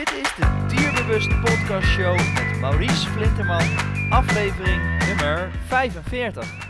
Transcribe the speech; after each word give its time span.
Dit 0.00 0.12
is 0.12 0.34
de 0.34 0.66
Dierbewust 0.68 1.28
Podcast 1.40 1.86
Show 1.86 2.16
met 2.16 2.60
Maurice 2.60 3.08
Flinterman, 3.08 3.62
aflevering 4.10 5.04
nummer 5.06 5.50
45. 5.66 6.68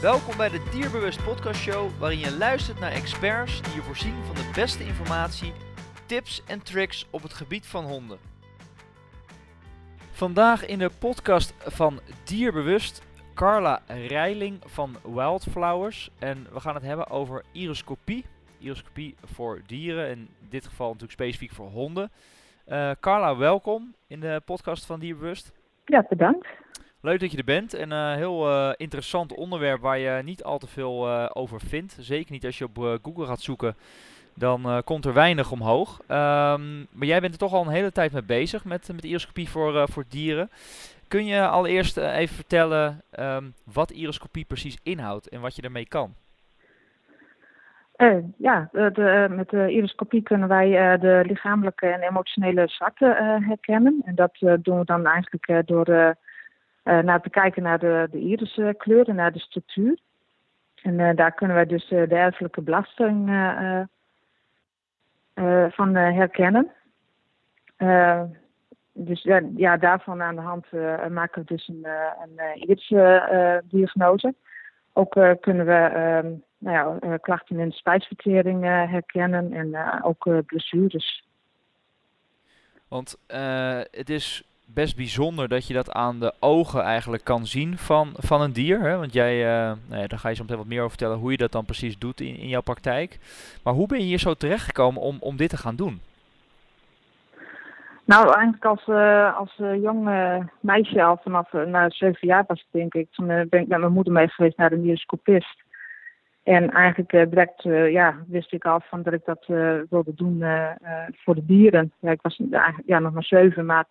Welkom 0.00 0.36
bij 0.36 0.48
de 0.48 0.62
Dierbewust 0.70 1.24
Podcast 1.24 1.60
Show, 1.60 1.90
waarin 1.98 2.18
je 2.18 2.36
luistert 2.36 2.80
naar 2.80 2.92
experts 2.92 3.62
die 3.62 3.74
je 3.74 3.82
voorzien 3.82 4.24
van 4.26 4.34
de 4.34 4.50
beste 4.54 4.84
informatie, 4.84 5.52
tips 6.06 6.42
en 6.44 6.62
tricks 6.62 7.06
op 7.10 7.22
het 7.22 7.32
gebied 7.32 7.66
van 7.66 7.84
honden. 7.84 8.18
Vandaag 10.12 10.66
in 10.66 10.78
de 10.78 10.90
podcast 10.98 11.54
van 11.58 12.00
Dierbewust 12.24 13.02
Carla 13.36 13.80
Reiling 13.86 14.58
van 14.64 14.96
Wildflowers. 15.02 16.10
En 16.18 16.46
we 16.52 16.60
gaan 16.60 16.74
het 16.74 16.82
hebben 16.82 17.10
over 17.10 17.42
iriscopie. 17.52 18.24
Iriscopie 18.58 19.14
voor 19.24 19.60
dieren, 19.66 20.10
in 20.10 20.28
dit 20.48 20.66
geval 20.66 20.86
natuurlijk 20.86 21.12
specifiek 21.12 21.50
voor 21.50 21.68
honden. 21.68 22.10
Uh, 22.68 22.90
Carla, 23.00 23.36
welkom 23.36 23.94
in 24.06 24.20
de 24.20 24.42
podcast 24.44 24.86
van 24.86 25.00
Dierbewust. 25.00 25.52
Ja, 25.84 26.06
bedankt. 26.08 26.48
Leuk 27.00 27.20
dat 27.20 27.30
je 27.30 27.38
er 27.38 27.44
bent. 27.44 27.72
Een 27.72 27.90
uh, 27.90 28.14
heel 28.14 28.50
uh, 28.50 28.72
interessant 28.76 29.32
onderwerp 29.34 29.80
waar 29.80 29.98
je 29.98 30.22
niet 30.22 30.44
al 30.44 30.58
te 30.58 30.66
veel 30.66 31.30
over 31.34 31.60
vindt. 31.60 31.96
Zeker 32.00 32.32
niet 32.32 32.46
als 32.46 32.58
je 32.58 32.64
op 32.64 33.00
Google 33.02 33.26
gaat 33.26 33.40
zoeken. 33.40 33.76
Dan 34.38 34.82
komt 34.84 35.04
er 35.04 35.12
weinig 35.12 35.52
omhoog. 35.52 36.00
Um, 36.00 36.86
maar 36.90 37.06
jij 37.06 37.20
bent 37.20 37.32
er 37.32 37.38
toch 37.38 37.52
al 37.52 37.62
een 37.62 37.72
hele 37.72 37.92
tijd 37.92 38.12
mee 38.12 38.22
bezig 38.22 38.64
met, 38.64 38.90
met 38.94 39.04
iriscopie 39.04 39.48
voor, 39.48 39.88
voor 39.88 40.04
dieren. 40.08 40.50
Kun 41.08 41.26
je 41.26 41.46
allereerst 41.46 41.98
uh, 41.98 42.16
even 42.16 42.34
vertellen 42.34 43.02
um, 43.18 43.54
wat 43.64 43.90
iriscopie 43.90 44.44
precies 44.44 44.78
inhoudt 44.82 45.28
en 45.28 45.40
wat 45.40 45.56
je 45.56 45.62
ermee 45.62 45.86
kan? 45.86 46.14
Ja, 48.36 48.68
met 49.28 49.48
de 49.48 49.70
iriscopie 49.70 50.22
kunnen 50.22 50.48
wij 50.48 50.98
de 50.98 51.22
lichamelijke 51.26 51.86
en 51.86 52.00
emotionele 52.00 52.68
zwakte 52.68 53.38
herkennen. 53.46 54.02
En 54.04 54.14
dat 54.14 54.36
doen 54.62 54.78
we 54.78 54.84
dan 54.84 55.06
eigenlijk 55.06 55.66
door 55.66 56.16
naar 56.82 57.20
te 57.20 57.30
kijken 57.30 57.62
naar 57.62 57.78
de, 57.78 58.08
de 58.10 58.18
iriskleur 58.18 59.08
en 59.08 59.14
naar 59.14 59.32
de 59.32 59.38
structuur. 59.38 59.98
En 60.82 61.16
daar 61.16 61.32
kunnen 61.32 61.56
wij 61.56 61.66
dus 61.66 61.88
de 61.88 62.06
erfelijke 62.06 62.60
belasting 62.62 63.30
van 65.70 65.94
herkennen 65.94 66.72
dus 68.98 69.22
ja, 69.56 69.76
daarvan 69.76 70.22
aan 70.22 70.34
de 70.34 70.40
hand 70.40 70.66
maken 71.10 71.40
we 71.42 71.54
dus 71.54 71.68
een, 71.68 71.86
een 72.22 72.64
diagnose. 73.64 74.34
Ook 74.92 75.12
kunnen 75.40 75.66
we 75.66 75.72
ehm, 75.72 76.32
nou 76.58 76.98
ja, 77.00 77.16
klachten 77.16 77.58
in 77.58 77.68
de 77.68 77.74
spijsvertering 77.74 78.64
herkennen 78.64 79.52
en 79.52 80.02
ook 80.02 80.46
blessures. 80.46 81.24
Want 82.88 83.18
het 83.90 84.10
is 84.10 84.44
best 84.66 84.96
bijzonder 84.96 85.48
dat 85.48 85.66
je 85.66 85.74
dat 85.74 85.92
aan 85.92 86.20
de 86.20 86.34
ogen 86.40 86.82
eigenlijk 86.82 87.24
kan 87.24 87.46
zien 87.46 87.78
van, 87.78 88.12
van 88.16 88.40
een 88.40 88.52
dier. 88.52 88.80
Hè? 88.80 88.96
Want 88.96 89.12
jij, 89.12 89.44
nou 89.88 90.00
ja, 90.00 90.06
daar 90.06 90.18
ga 90.18 90.28
je 90.28 90.34
zo 90.34 90.42
meteen 90.42 90.58
wat 90.58 90.66
meer 90.66 90.78
over 90.78 90.90
vertellen 90.90 91.18
hoe 91.18 91.30
je 91.30 91.36
dat 91.36 91.52
dan 91.52 91.64
precies 91.64 91.98
doet 91.98 92.20
in, 92.20 92.36
in 92.36 92.48
jouw 92.48 92.60
praktijk. 92.60 93.18
Maar 93.62 93.74
hoe 93.74 93.86
ben 93.86 93.98
je 93.98 94.04
hier 94.04 94.18
zo 94.18 94.34
terechtgekomen 94.34 95.00
om, 95.02 95.16
om 95.20 95.36
dit 95.36 95.50
te 95.50 95.56
gaan 95.56 95.76
doen? 95.76 96.00
Nou, 98.06 98.32
eigenlijk 98.32 98.64
als, 98.64 98.86
uh, 98.86 99.36
als 99.36 99.58
uh, 99.58 99.82
jong 99.82 100.08
uh, 100.08 100.38
meisje 100.60 101.02
al 101.02 101.20
vanaf 101.22 101.52
na 101.52 101.90
zeven 101.90 102.28
jaar 102.28 102.44
was 102.46 102.60
ik 102.60 102.66
denk 102.70 102.94
ik. 102.94 103.08
Toen 103.10 103.26
ben 103.26 103.60
ik 103.60 103.68
met 103.68 103.78
mijn 103.78 103.92
moeder 103.92 104.12
mee 104.12 104.28
geweest 104.28 104.56
naar 104.56 104.70
de 104.70 104.76
neuroscopist. 104.76 105.64
En 106.42 106.70
eigenlijk 106.70 107.10
direct 107.10 107.62
ja, 107.92 108.16
wist 108.26 108.52
ik 108.52 108.64
al 108.64 108.80
van 108.80 109.02
dat 109.02 109.12
ik 109.12 109.24
dat 109.24 109.44
wilde 109.90 110.14
doen 110.14 110.44
voor 111.12 111.34
de 111.34 111.46
dieren. 111.46 111.92
Ja, 112.00 112.10
ik 112.10 112.22
was 112.22 112.40
ja, 112.86 112.98
nog 112.98 113.12
maar 113.12 113.24
zeven, 113.24 113.66
maar 113.66 113.86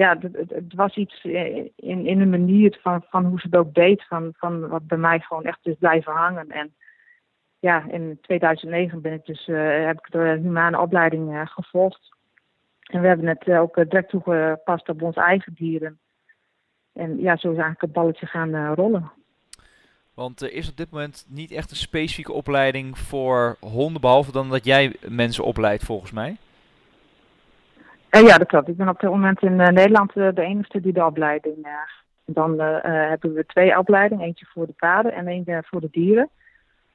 ja, 0.00 0.18
het, 0.20 0.50
het, 0.50 0.74
was 0.74 0.96
iets 0.96 1.24
in, 1.24 2.06
in 2.06 2.18
de 2.18 2.26
manier 2.26 2.78
van, 2.82 3.04
van 3.08 3.24
hoe 3.24 3.40
ze 3.40 3.46
het 3.46 3.56
ook 3.56 3.74
deed, 3.74 4.06
van, 4.06 4.32
van 4.36 4.68
wat 4.68 4.86
bij 4.86 4.98
mij 4.98 5.20
gewoon 5.20 5.44
echt 5.44 5.66
is 5.66 5.76
blijven 5.78 6.12
hangen. 6.12 6.50
En 6.50 6.74
ja, 7.58 7.84
in 7.90 8.18
2009 8.22 9.00
ben 9.00 9.12
ik 9.12 9.24
dus, 9.24 9.46
heb 9.46 9.98
ik 9.98 10.10
de 10.10 10.38
humane 10.42 10.80
opleiding 10.80 11.42
gevolgd. 11.44 12.18
En 12.90 13.00
we 13.00 13.06
hebben 13.06 13.26
het 13.26 13.42
eh, 13.42 13.60
ook 13.60 13.76
eh, 13.76 13.84
direct 13.88 14.08
toegepast 14.08 14.88
op 14.88 15.02
onze 15.02 15.20
eigen 15.20 15.54
dieren. 15.54 15.98
En 16.92 17.18
ja, 17.18 17.36
zo 17.36 17.50
is 17.50 17.58
eigenlijk 17.58 17.80
het 17.80 17.92
balletje 17.92 18.26
gaan 18.26 18.54
eh, 18.54 18.72
rollen. 18.74 19.10
Want 20.14 20.40
er 20.40 20.52
is 20.52 20.70
op 20.70 20.76
dit 20.76 20.90
moment 20.90 21.26
niet 21.28 21.50
echt 21.50 21.70
een 21.70 21.76
specifieke 21.76 22.32
opleiding 22.32 22.98
voor 22.98 23.56
honden, 23.60 24.00
behalve 24.00 24.32
dan 24.32 24.48
dat 24.48 24.64
jij 24.64 24.96
mensen 25.08 25.44
opleidt 25.44 25.84
volgens 25.84 26.10
mij. 26.10 26.36
Uh, 28.10 28.26
ja, 28.26 28.38
dat 28.38 28.46
klopt. 28.46 28.68
Ik 28.68 28.76
ben 28.76 28.88
op 28.88 29.00
dit 29.00 29.10
moment 29.10 29.42
in 29.42 29.60
uh, 29.60 29.66
Nederland 29.66 30.16
uh, 30.16 30.28
de 30.34 30.42
enige 30.42 30.80
die 30.80 30.92
de 30.92 31.04
opleiding. 31.04 31.68
dan 32.24 32.60
hebben 32.60 33.34
we 33.34 33.46
twee 33.46 33.78
opleidingen, 33.78 34.24
eentje 34.24 34.46
voor 34.46 34.66
de 34.66 34.72
paarden 34.72 35.12
en 35.12 35.28
eentje 35.28 35.62
voor 35.66 35.80
de 35.80 35.88
dieren. 35.90 36.28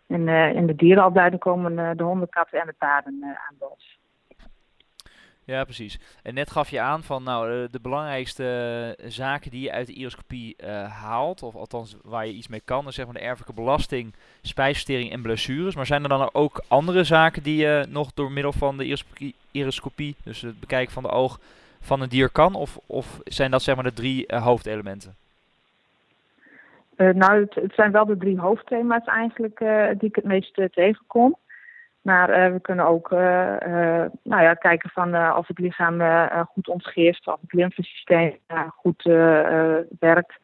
En 0.08 0.28
in 0.56 0.66
de 0.66 0.76
dierenopleiding 0.76 1.42
komen 1.42 1.98
de 1.98 2.04
honden, 2.04 2.30
katten 2.30 2.60
en 2.60 2.68
de 2.68 2.76
paarden 2.78 3.20
aan 3.24 3.56
bod. 3.60 3.84
Ja, 5.46 5.64
precies. 5.64 6.00
En 6.24 6.34
net 6.34 6.52
gaf 6.52 6.70
je 6.70 6.80
aan 6.80 7.04
van 7.04 7.24
nou, 7.24 7.50
de, 7.50 7.68
de 7.72 7.80
belangrijkste 7.80 8.98
zaken 9.08 9.52
die 9.52 9.62
je 9.62 9.72
uit 9.72 9.88
de 9.88 9.94
ioscopie 9.94 10.56
uh, 10.64 10.92
haalt, 10.92 11.44
of 11.44 11.56
althans 11.56 11.96
waar 12.04 12.26
je 12.26 12.34
iets 12.34 12.48
mee 12.48 12.62
kan, 12.66 12.88
is 12.88 12.96
zeg 12.96 13.06
maar 13.06 13.14
de 13.14 13.20
erfelijke 13.20 13.54
belasting, 13.54 14.14
spijsvertering 14.42 15.12
en 15.12 15.22
blessures. 15.22 15.76
Maar 15.76 15.86
zijn 15.86 16.04
er 16.04 16.10
dan 16.10 16.30
ook 16.34 16.64
andere 16.68 17.04
zaken 17.04 17.44
die 17.44 17.58
je 17.58 17.86
nog 17.90 18.14
door 18.14 18.32
middel 18.32 18.52
van 18.52 18.78
de 18.78 18.98
ioscopie, 19.52 20.16
dus 20.24 20.42
het 20.42 20.60
bekijken 20.60 20.94
van 20.94 21.04
de 21.04 21.10
oog 21.10 21.40
van 21.82 22.02
een 22.02 22.10
dier 22.10 22.30
kan? 22.30 22.56
Of, 22.56 22.80
of 22.86 23.20
zijn 23.24 23.52
dat 23.52 23.62
zeg 23.62 23.76
maar 23.76 23.84
de 23.84 23.94
drie 23.94 24.26
hoofdelementen? 24.28 25.16
Nou, 26.98 27.42
het, 27.42 27.56
het, 27.56 27.74
zijn 27.74 27.92
wel 27.92 28.06
de 28.06 28.18
drie 28.18 28.40
hoofdthema's 28.40 29.06
eigenlijk 29.06 29.58
die 30.00 30.10
ik 30.10 30.16
het 30.16 30.26
meest 30.26 30.54
tegenkom. 30.72 31.38
Maar 32.06 32.30
uh, 32.30 32.54
we 32.54 32.60
kunnen 32.60 32.86
ook 32.86 33.12
uh, 33.12 33.20
uh, 33.68 34.06
nou 34.24 34.42
ja, 34.42 34.54
kijken 34.54 34.90
van 34.90 35.36
of 35.38 35.48
het 35.48 35.60
lichaam 35.60 36.02
goed 36.46 36.68
ontgeeft, 36.68 37.28
of 37.28 37.42
het 37.42 37.54
lymfesysteem 37.54 38.38
goed 38.76 39.04
werkt, 40.00 40.38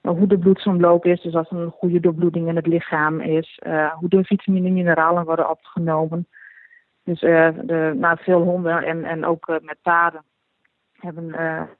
hoe 0.00 0.26
de 0.26 0.38
bloedsomloop 0.38 1.04
is, 1.04 1.20
dus 1.22 1.34
als 1.34 1.50
er 1.50 1.56
een 1.56 1.70
goede 1.70 2.00
doorbloeding 2.00 2.48
in 2.48 2.56
het 2.56 2.66
lichaam 2.66 3.20
is, 3.20 3.60
hoe 3.94 4.08
de 4.08 4.24
vitamine 4.24 4.66
en 4.66 4.72
mineralen 4.72 5.24
worden 5.24 5.50
opgenomen. 5.50 6.26
Dus 7.04 7.20
de, 7.20 7.92
nou, 7.96 8.16
veel 8.20 8.42
honden 8.42 8.82
en, 8.82 9.04
en 9.04 9.24
ook 9.24 9.46
met 9.46 9.76
paarden 9.82 10.24
hebben 10.92 11.34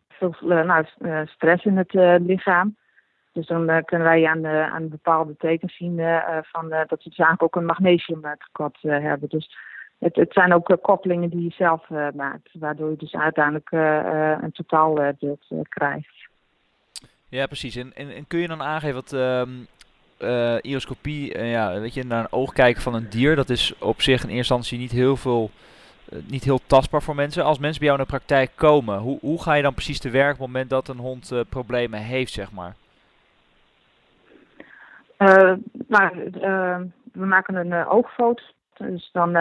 veel 0.09 0.35
nou, 0.41 0.85
stress 1.25 1.65
in 1.65 1.77
het 1.77 1.93
lichaam. 2.23 2.77
Dus 3.33 3.47
dan 3.47 3.71
uh, 3.71 3.77
kunnen 3.85 4.07
wij 4.07 4.27
aan, 4.27 4.43
de, 4.43 4.69
aan 4.73 4.89
bepaalde 4.89 5.37
tekens 5.37 5.77
zien 5.77 5.99
uh, 5.99 6.39
van, 6.43 6.65
uh, 6.65 6.81
dat 6.87 7.03
ze 7.03 7.09
eigenlijk 7.09 7.43
ook 7.43 7.57
een 7.57 7.65
magnesiumtekort 7.65 8.79
hebben. 8.81 9.29
Dus 9.29 9.57
het, 9.99 10.17
het 10.17 10.33
zijn 10.33 10.55
ook 10.55 10.79
koppelingen 10.83 11.31
die 11.31 11.43
je 11.43 11.51
zelf 11.51 11.89
maakt, 12.15 12.49
waardoor 12.53 12.91
je 12.91 12.97
dus 12.97 13.15
uiteindelijk 13.15 13.71
een 14.43 14.53
totaalbeeld 14.53 15.47
krijgt. 15.69 16.29
Ja, 17.29 17.47
precies. 17.47 17.77
En, 17.77 17.93
en, 17.95 18.27
kun 18.27 18.39
je 18.39 18.49
dan 18.49 18.63
aangeven 18.63 18.95
wat 18.95 19.13
um, 19.13 19.67
ioscopie, 20.63 21.45
ja, 21.45 21.81
weet 21.81 21.95
je, 21.95 22.05
naar 22.05 22.21
een 22.21 22.33
oog 22.33 22.53
kijken 22.53 22.83
van 22.83 22.95
een 22.95 23.11
dier, 23.11 23.37
dat 23.37 23.51
is 23.51 23.79
op 23.79 24.03
zich 24.03 24.23
in 24.23 24.29
eerste 24.29 24.55
instantie 24.55 24.79
niet 24.79 24.91
heel 24.91 25.17
veel 25.17 25.51
niet 26.27 26.45
heel 26.45 26.61
tastbaar 26.67 27.03
voor 27.03 27.15
mensen. 27.15 27.45
Als 27.45 27.59
mensen 27.59 27.79
bij 27.79 27.89
jou 27.89 28.01
in 28.01 28.07
de 28.07 28.17
praktijk 28.17 28.51
komen, 28.55 28.99
hoe, 28.99 29.19
hoe 29.21 29.43
ga 29.43 29.55
je 29.55 29.63
dan 29.63 29.75
precies 29.75 29.99
te 29.99 30.11
werk 30.11 30.33
op 30.33 30.39
het 30.39 30.47
moment 30.47 30.71
dat 30.71 30.89
een 30.89 30.99
hond 30.99 31.33
problemen 31.49 32.01
heeft, 32.01 32.33
zeg 32.33 32.53
maar? 32.53 32.77
Uh, 35.23 35.53
nou, 35.89 36.17
uh, 36.17 36.81
we 37.13 37.27
maken 37.27 37.55
een 37.55 37.71
uh, 37.71 37.93
oogfoto. 37.93 38.45
Dus 38.77 39.11
dan 39.13 39.33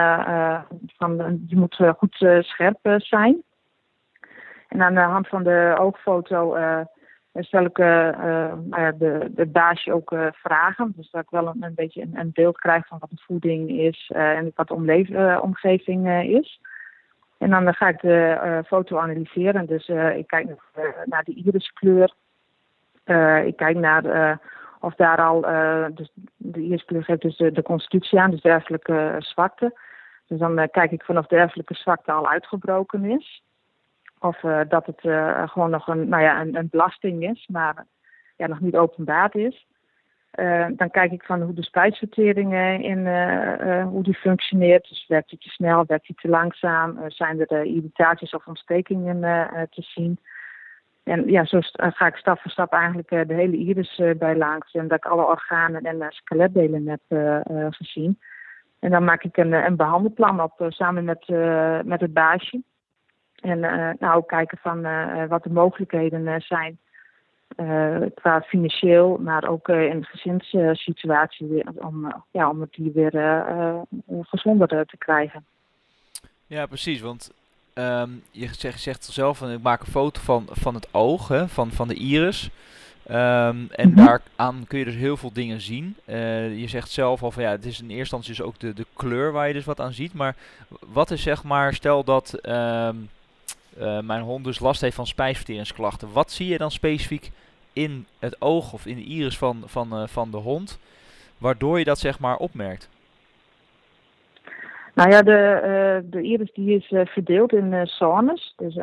van, 0.96 1.38
die 1.40 1.58
moet 1.58 1.82
goed 1.98 2.14
scherp 2.40 2.78
zijn. 2.96 3.42
En 4.68 4.82
aan 4.82 4.94
de 4.94 5.00
hand 5.00 5.28
van 5.28 5.42
de 5.42 5.76
oogfoto 5.78 6.56
stel 7.34 7.64
ik 7.64 7.78
nou 7.78 8.96
de, 8.98 9.30
de 9.30 9.46
baasje 9.46 9.92
ook 9.92 10.14
vragen. 10.32 10.92
Dus 10.96 11.10
dat 11.10 11.22
ik 11.22 11.30
wel 11.30 11.46
een, 11.60 11.74
beetje 11.74 12.02
een, 12.02 12.18
een, 12.18 12.30
beeld 12.32 12.58
krijg 12.58 12.86
van 12.86 12.98
wat 12.98 13.10
de 13.10 13.22
voeding 13.26 13.70
is 13.70 14.10
en 14.14 14.52
wat 14.54 14.68
de 14.68 15.40
omgeving 15.42 16.08
is. 16.22 16.60
En 17.38 17.50
dan 17.50 17.74
ga 17.74 17.88
ik 17.88 18.00
de 18.00 18.62
foto 18.66 18.98
analyseren. 18.98 19.66
Dus 19.66 19.88
ik 20.16 20.26
kijk 20.26 20.46
naar, 20.46 20.94
naar 21.04 21.24
de 21.24 21.34
iriskleur. 21.34 22.14
ik 23.44 23.56
kijk 23.56 23.76
naar 23.76 24.38
of 24.80 24.94
daar 24.94 25.18
al, 25.18 25.48
uh, 25.50 25.86
dus 25.94 26.10
de 26.36 26.60
eerste 26.60 27.02
geeft 27.02 27.20
dus 27.20 27.36
de, 27.36 27.52
de, 27.52 27.62
constitutie 27.62 28.20
aan, 28.20 28.30
dus 28.30 28.40
de 28.40 28.48
erfelijke 28.48 29.16
zwakte. 29.18 29.78
Dus 30.26 30.38
dan 30.38 30.58
uh, 30.58 30.64
kijk 30.70 30.90
ik 30.90 31.02
vanaf 31.02 31.26
de 31.26 31.36
erfelijke 31.36 31.74
zwakte 31.74 32.12
al 32.12 32.28
uitgebroken 32.28 33.04
is. 33.04 33.42
Of 34.18 34.40
dat 34.68 34.86
het 34.86 35.00
gewoon 35.50 35.70
nog 35.70 35.88
een, 35.88 36.08
nou 36.08 36.22
ja, 36.22 36.40
een, 36.40 36.56
een, 36.56 36.68
belasting 36.70 37.28
is, 37.28 37.46
maar 37.52 37.86
ja, 38.36 38.46
nog 38.46 38.60
niet 38.60 38.76
openbaar 38.76 39.36
is. 39.36 39.66
dan 40.76 40.90
kijk 40.90 41.12
ik 41.12 41.22
van 41.22 41.42
hoe 41.42 41.54
de 41.54 41.62
spijsvertering 41.62 42.54
in, 42.82 43.06
hoe 43.82 44.02
die 44.02 44.14
functioneert. 44.14 44.88
Dus 44.88 45.04
werkt 45.08 45.30
hij 45.30 45.38
te 45.38 45.48
snel, 45.48 45.84
werkt 45.86 46.06
hij 46.06 46.16
te 46.20 46.28
langzaam? 46.28 46.98
zijn 47.06 47.40
er 47.40 47.64
irritaties 47.64 48.34
of 48.34 48.46
ontstekingen 48.46 49.20
te 49.70 49.82
zien? 49.82 50.18
En 51.02 51.30
ja, 51.30 51.44
zo 51.44 51.58
ga 51.72 52.06
ik 52.06 52.16
stap 52.16 52.40
voor 52.40 52.50
stap 52.50 52.72
eigenlijk 52.72 53.08
de 53.08 53.34
hele 53.34 53.56
iris 53.56 54.02
bij 54.18 54.36
langs. 54.36 54.72
En 54.72 54.88
dat 54.88 54.98
ik 54.98 55.04
alle 55.04 55.26
organen 55.26 55.82
en 55.82 56.06
skeletdelen 56.08 56.88
heb 56.88 57.00
gezien. 57.74 58.18
En 58.78 58.90
dan 58.90 59.04
maak 59.04 59.22
ik 59.22 59.36
een, 59.36 59.52
een 59.52 59.76
behandelplan 59.76 60.40
op 60.40 60.64
samen 60.68 61.04
met, 61.04 61.28
met 61.84 62.00
het 62.00 62.12
baasje. 62.12 62.62
En 63.34 63.60
nou 63.98 64.24
kijken 64.26 64.58
van 64.58 64.82
wat 65.28 65.42
de 65.42 65.50
mogelijkheden 65.50 66.42
zijn 66.42 66.78
qua 68.14 68.40
financieel, 68.40 69.16
maar 69.16 69.48
ook 69.48 69.68
in 69.68 70.00
de 70.00 70.06
gezinssituatie 70.06 71.64
om, 71.80 72.24
ja, 72.30 72.48
om 72.48 72.60
het 72.60 72.74
hier 72.74 72.92
weer 72.92 73.12
gezonder 74.22 74.68
te 74.68 74.98
krijgen. 74.98 75.44
Ja, 76.46 76.66
precies. 76.66 77.00
Want 77.00 77.30
um, 77.74 78.22
je 78.30 78.48
zegt, 78.58 78.80
zegt 78.80 79.04
zelf, 79.04 79.38
van, 79.38 79.50
ik 79.50 79.62
maak 79.62 79.80
een 79.80 79.92
foto 79.92 80.20
van, 80.20 80.46
van 80.50 80.74
het 80.74 80.88
oog, 80.90 81.28
hè, 81.28 81.48
van, 81.48 81.72
van 81.72 81.88
de 81.88 81.94
iris. 81.94 82.50
Um, 83.10 83.16
en 83.16 83.70
-hmm. 83.70 83.94
daaraan 83.94 84.64
kun 84.68 84.78
je 84.78 84.84
dus 84.84 84.94
heel 84.94 85.16
veel 85.16 85.32
dingen 85.32 85.60
zien. 85.60 85.96
je 86.56 86.64
zegt 86.66 86.90
zelf 86.90 87.22
al 87.22 87.30
van 87.30 87.42
ja, 87.42 87.50
het 87.50 87.64
is 87.64 87.80
in 87.80 87.84
eerste 87.84 87.98
instantie 87.98 88.34
dus 88.34 88.42
ook 88.42 88.58
de, 88.58 88.72
de 88.72 88.86
kleur 88.94 89.32
waar 89.32 89.48
je 89.48 89.54
dus 89.54 89.64
wat 89.64 89.80
aan 89.80 89.92
ziet. 89.92 90.12
Maar 90.12 90.36
wat 90.92 91.10
is 91.10 91.22
zeg 91.22 91.42
maar, 91.44 91.74
stel 91.74 92.04
dat 92.04 92.38
um, 92.42 93.10
mijn 94.06 94.22
hond 94.22 94.44
dus 94.44 94.58
last 94.58 94.80
heeft 94.80 94.96
van 94.96 95.06
spijsverteringsklachten. 95.06 96.12
Wat 96.12 96.32
zie 96.32 96.48
je 96.48 96.58
dan 96.58 96.70
specifiek 96.70 97.30
in 97.72 98.06
het 98.18 98.40
oog 98.40 98.72
of 98.72 98.86
in 98.86 98.96
de 98.96 99.04
iris 99.04 99.38
van, 99.38 99.62
van, 99.66 100.02
uh, 100.02 100.08
van 100.08 100.30
de 100.30 100.36
hond, 100.36 100.78
waardoor 101.38 101.78
je 101.78 101.84
dat 101.84 101.98
zeg 101.98 102.18
maar 102.18 102.36
opmerkt? 102.36 102.88
Nou 105.00 105.12
ja, 105.12 105.22
de, 105.22 105.60
uh, 106.04 106.10
de 106.10 106.22
iris 106.22 106.52
die 106.52 106.76
is 106.76 106.90
uh, 106.90 107.06
verdeeld 107.06 107.52
in 107.52 107.86
zones. 107.86 108.54
Dus 108.56 108.74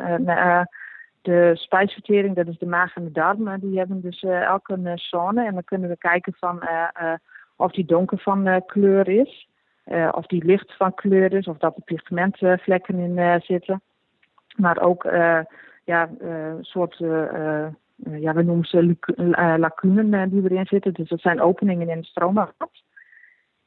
de 1.22 1.50
spijsvertering, 1.54 2.34
dat 2.34 2.46
is 2.46 2.58
de 2.58 2.66
maag 2.66 2.96
en 2.96 3.04
de 3.04 3.12
darmen, 3.12 3.60
die 3.60 3.78
hebben 3.78 4.00
dus 4.00 4.22
elke 4.22 4.72
een 4.72 4.98
zone. 4.98 5.46
En 5.46 5.52
dan 5.52 5.64
kunnen 5.64 5.88
we 5.88 5.96
kijken 5.96 6.34
van 6.38 6.62
of 7.56 7.72
die 7.72 7.84
donker 7.84 8.18
van 8.18 8.62
kleur 8.66 9.08
is, 9.08 9.48
of 10.10 10.26
die 10.26 10.44
licht 10.44 10.76
van 10.76 10.94
kleur 10.94 11.32
is, 11.32 11.46
of 11.46 11.58
dat 11.58 11.76
er 11.76 11.82
pigmentvlekken 11.82 12.98
in 12.98 13.40
zitten. 13.42 13.82
Maar 14.56 14.80
ook 14.80 15.02
ja, 15.84 16.08
soort 16.60 16.98
uh, 16.98 17.66
ja, 17.96 18.34
we 18.34 18.42
noemen 18.42 18.64
ze 18.64 18.96
lacunen 19.58 20.30
die 20.30 20.42
erin 20.42 20.66
zitten. 20.66 20.92
Dus 20.92 21.08
dat 21.08 21.20
zijn 21.20 21.40
openingen 21.40 21.88
in 21.88 21.96
het 21.96 22.06
stroomafvat. 22.06 22.86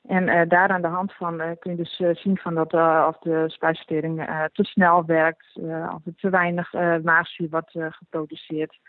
En 0.07 0.47
daar 0.47 0.69
aan 0.69 0.81
de 0.81 0.87
hand 0.87 1.13
van 1.13 1.57
kun 1.59 1.71
je 1.71 1.77
dus 1.77 2.21
zien 2.21 2.37
van 2.37 2.55
dat 2.55 2.73
of 3.07 3.17
de 3.17 3.43
spijsvertering 3.47 4.25
te 4.53 4.63
snel 4.63 5.05
werkt, 5.05 5.47
of 5.95 6.05
er 6.05 6.15
te 6.15 6.29
weinig 6.29 6.73
maagzuur 7.03 7.49
wordt 7.49 7.71
geproduceerd 7.71 8.79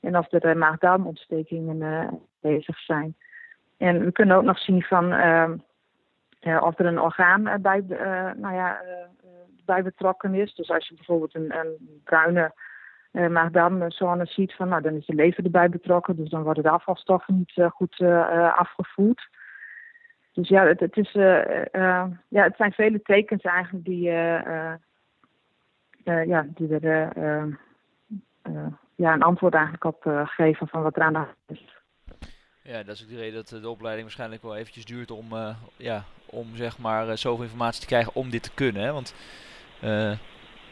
en 0.00 0.16
of 0.18 0.32
er 0.32 0.56
maag-darmontstekingen 0.56 2.10
bezig 2.40 2.78
zijn. 2.78 3.16
En 3.76 4.04
we 4.04 4.12
kunnen 4.12 4.36
ook 4.36 4.42
nog 4.42 4.58
zien 4.58 4.82
van 4.82 5.12
ehm, 5.12 5.56
of 6.60 6.78
er 6.78 6.86
een 6.86 7.00
orgaan 7.00 7.60
bij, 7.62 7.84
nou 8.36 8.54
ja, 8.54 8.82
bij 9.64 9.82
betrokken 9.82 10.34
is. 10.34 10.54
Dus 10.54 10.70
als 10.70 10.88
je 10.88 10.94
bijvoorbeeld 10.94 11.34
een, 11.34 11.58
een 11.58 12.00
bruine 12.04 12.52
uh, 13.12 13.28
maar 13.28 13.52
dan 13.52 13.90
zone 13.90 14.26
ziet 14.26 14.54
van, 14.54 14.68
nou, 14.68 14.82
dan 14.82 14.94
is 14.94 15.06
de 15.06 15.14
lever 15.14 15.44
erbij 15.44 15.68
betrokken, 15.68 16.16
dus 16.16 16.30
dan 16.30 16.42
worden 16.42 16.62
de 16.62 16.70
afvalstoffen 16.70 17.36
niet 17.36 17.68
goed 17.72 18.00
afgevoerd. 18.54 19.28
Dus 20.38 20.48
ja, 20.48 20.66
het, 20.66 20.80
het 20.80 20.96
is, 20.96 21.12
ja, 21.12 22.18
het 22.28 22.56
zijn 22.56 22.72
vele 22.72 23.02
tekens 23.02 23.42
eigenlijk 23.42 23.84
die, 23.84 24.02
ja, 26.04 26.46
die 26.54 26.78
er 26.78 27.16
ja, 28.94 29.12
een 29.12 29.22
antwoord 29.22 29.54
eigenlijk 29.54 29.84
op 29.84 30.02
geven 30.24 30.68
van 30.68 30.82
wat 30.82 30.96
er 30.96 31.02
aan 31.02 31.12
de 31.12 31.18
hand 31.18 31.34
is. 31.46 31.76
Ja, 32.62 32.82
dat 32.82 32.94
is 32.94 33.02
ook 33.02 33.08
de 33.08 33.16
reden 33.16 33.34
dat 33.34 33.62
de 33.62 33.68
opleiding 33.68 34.04
waarschijnlijk 34.04 34.42
wel 34.42 34.56
eventjes 34.56 34.84
duurt 34.84 35.10
om, 35.10 35.26
ja, 35.76 36.04
om 36.26 36.56
zeg 36.56 36.78
maar 36.78 37.18
zoveel 37.18 37.44
informatie 37.44 37.80
te 37.80 37.86
krijgen 37.86 38.14
om 38.14 38.30
dit 38.30 38.42
te 38.42 38.54
kunnen. 38.54 38.82
Hè? 38.82 38.92
Want 38.92 39.14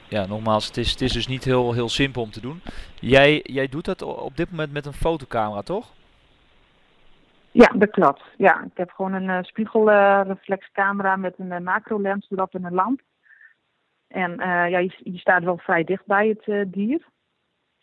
ja, 0.09 0.27
nogmaals, 0.27 0.67
het 0.67 0.77
is, 0.77 0.91
het 0.91 1.01
is 1.01 1.13
dus 1.13 1.27
niet 1.27 1.45
heel, 1.45 1.73
heel 1.73 1.89
simpel 1.89 2.23
om 2.23 2.31
te 2.31 2.41
doen. 2.41 2.63
Jij, 3.01 3.41
jij 3.43 3.69
doet 3.69 3.85
dat 3.85 4.03
op 4.03 4.37
dit 4.37 4.51
moment 4.51 4.73
met 4.73 4.87
een 4.87 4.93
fotocamera, 4.93 5.63
toch? 5.63 5.95
Ja, 7.57 7.69
dat 7.77 7.91
klopt. 7.91 8.23
Ja, 8.37 8.63
ik 8.63 8.77
heb 8.77 8.91
gewoon 8.91 9.13
een 9.13 9.29
uh, 9.29 9.43
spiegelreflexcamera 9.43 11.17
met 11.17 11.35
een 11.39 11.51
uh, 11.51 11.59
macrolens 11.59 12.31
erop 12.31 12.55
en 12.55 12.65
een 12.65 12.75
lamp. 12.75 13.01
En 14.09 14.31
uh, 14.31 14.47
ja, 14.47 14.79
je, 14.79 14.93
je, 15.03 15.19
staat 15.19 15.43
wel 15.43 15.59
vrij 15.59 15.85
dicht 15.85 16.07
bij 16.07 16.29
het 16.29 16.73
dier. 16.73 17.07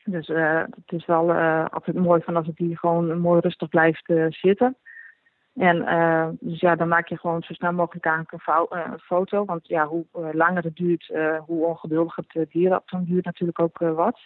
Dus 0.04 0.28
het 0.28 0.92
is 0.92 1.06
wel 1.06 1.34
altijd 1.68 1.98
mooi 1.98 2.22
van 2.22 2.36
als 2.36 2.48
het 2.48 2.56
dier 2.56 2.78
gewoon 2.78 3.20
mooi 3.20 3.40
rustig 3.40 3.70
blijft 3.70 4.14
zitten. 4.30 4.78
En 5.54 6.38
dus 6.40 6.60
ja, 6.60 6.76
dan 6.76 6.88
maak 6.88 7.08
je 7.08 7.18
gewoon 7.18 7.42
zo 7.42 7.54
snel 7.54 7.74
mogelijk 7.74 8.06
eigenlijk 8.06 8.46
een, 8.70 9.00
foto. 9.00 9.46
Want 9.46 9.68
ja, 9.68 9.86
hoe 9.86 10.06
langer 10.12 10.64
het 10.64 10.76
duurt, 10.76 11.12
hoe 11.46 11.66
ongeduldig 11.66 12.16
het 12.16 12.46
dier 12.50 12.76
op 12.76 12.90
zo'n 12.90 13.06
duurt 13.06 13.26
natuurlijk 13.26 13.60
ook 13.60 13.78
wat. 13.78 14.20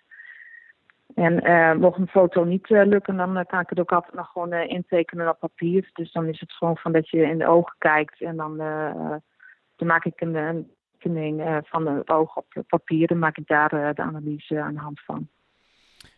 En 1.15 1.79
mocht 1.79 1.99
een 1.99 2.07
foto 2.07 2.43
niet 2.43 2.69
lukken, 2.69 3.17
dan 3.17 3.45
kan 3.47 3.59
ik 3.59 3.69
het 3.69 3.79
ook 3.79 3.91
altijd 3.91 4.13
nog 4.13 4.31
gewoon 4.31 4.53
intekenen 4.53 5.29
op 5.29 5.39
papier. 5.39 5.89
Dus 5.93 6.11
dan 6.11 6.27
is 6.27 6.39
het 6.39 6.51
gewoon 6.51 6.77
van 6.77 6.91
dat 6.91 7.09
je 7.09 7.21
in 7.21 7.37
de 7.37 7.47
ogen 7.47 7.75
kijkt 7.77 8.21
en 8.21 8.35
dan, 8.35 8.57
dan 9.75 9.87
maak 9.87 10.05
ik 10.05 10.21
een, 10.21 10.67
tekening 10.99 11.61
van 11.63 11.87
het 11.87 12.09
oog 12.09 12.35
op 12.35 12.45
papier. 12.67 13.07
Dan 13.07 13.19
maak 13.19 13.37
ik 13.37 13.47
daar 13.47 13.69
de 13.95 14.01
analyse 14.01 14.61
aan 14.61 14.73
de 14.73 14.79
hand 14.79 14.99
van. 14.99 15.27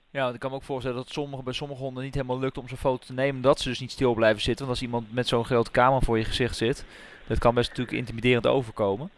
Ja, 0.09 0.29
ik 0.29 0.39
kan 0.39 0.49
me 0.49 0.55
ook 0.55 0.63
voorstellen 0.63 0.97
dat 0.97 1.09
sommige, 1.09 1.43
bij 1.43 1.53
sommige 1.53 1.81
honden 1.81 2.03
niet 2.03 2.13
helemaal 2.13 2.39
lukt 2.39 2.57
om 2.57 2.67
zo'n 2.67 2.77
foto 2.77 3.05
te 3.05 3.13
nemen. 3.13 3.41
Dat 3.41 3.59
ze 3.59 3.69
dus 3.69 3.79
niet 3.79 3.91
stil 3.91 4.13
blijven 4.13 4.41
zitten. 4.41 4.65
Want 4.65 4.77
als 4.77 4.87
iemand 4.87 5.13
met 5.13 5.27
zo'n 5.27 5.45
grote 5.45 5.71
camera 5.71 5.99
voor 5.99 6.17
je 6.17 6.23
gezicht 6.23 6.55
zit, 6.55 6.85
dat 7.27 7.39
kan 7.39 7.53
best 7.53 7.69
natuurlijk 7.69 7.97
intimiderend 7.97 8.47
overkomen. 8.47 9.09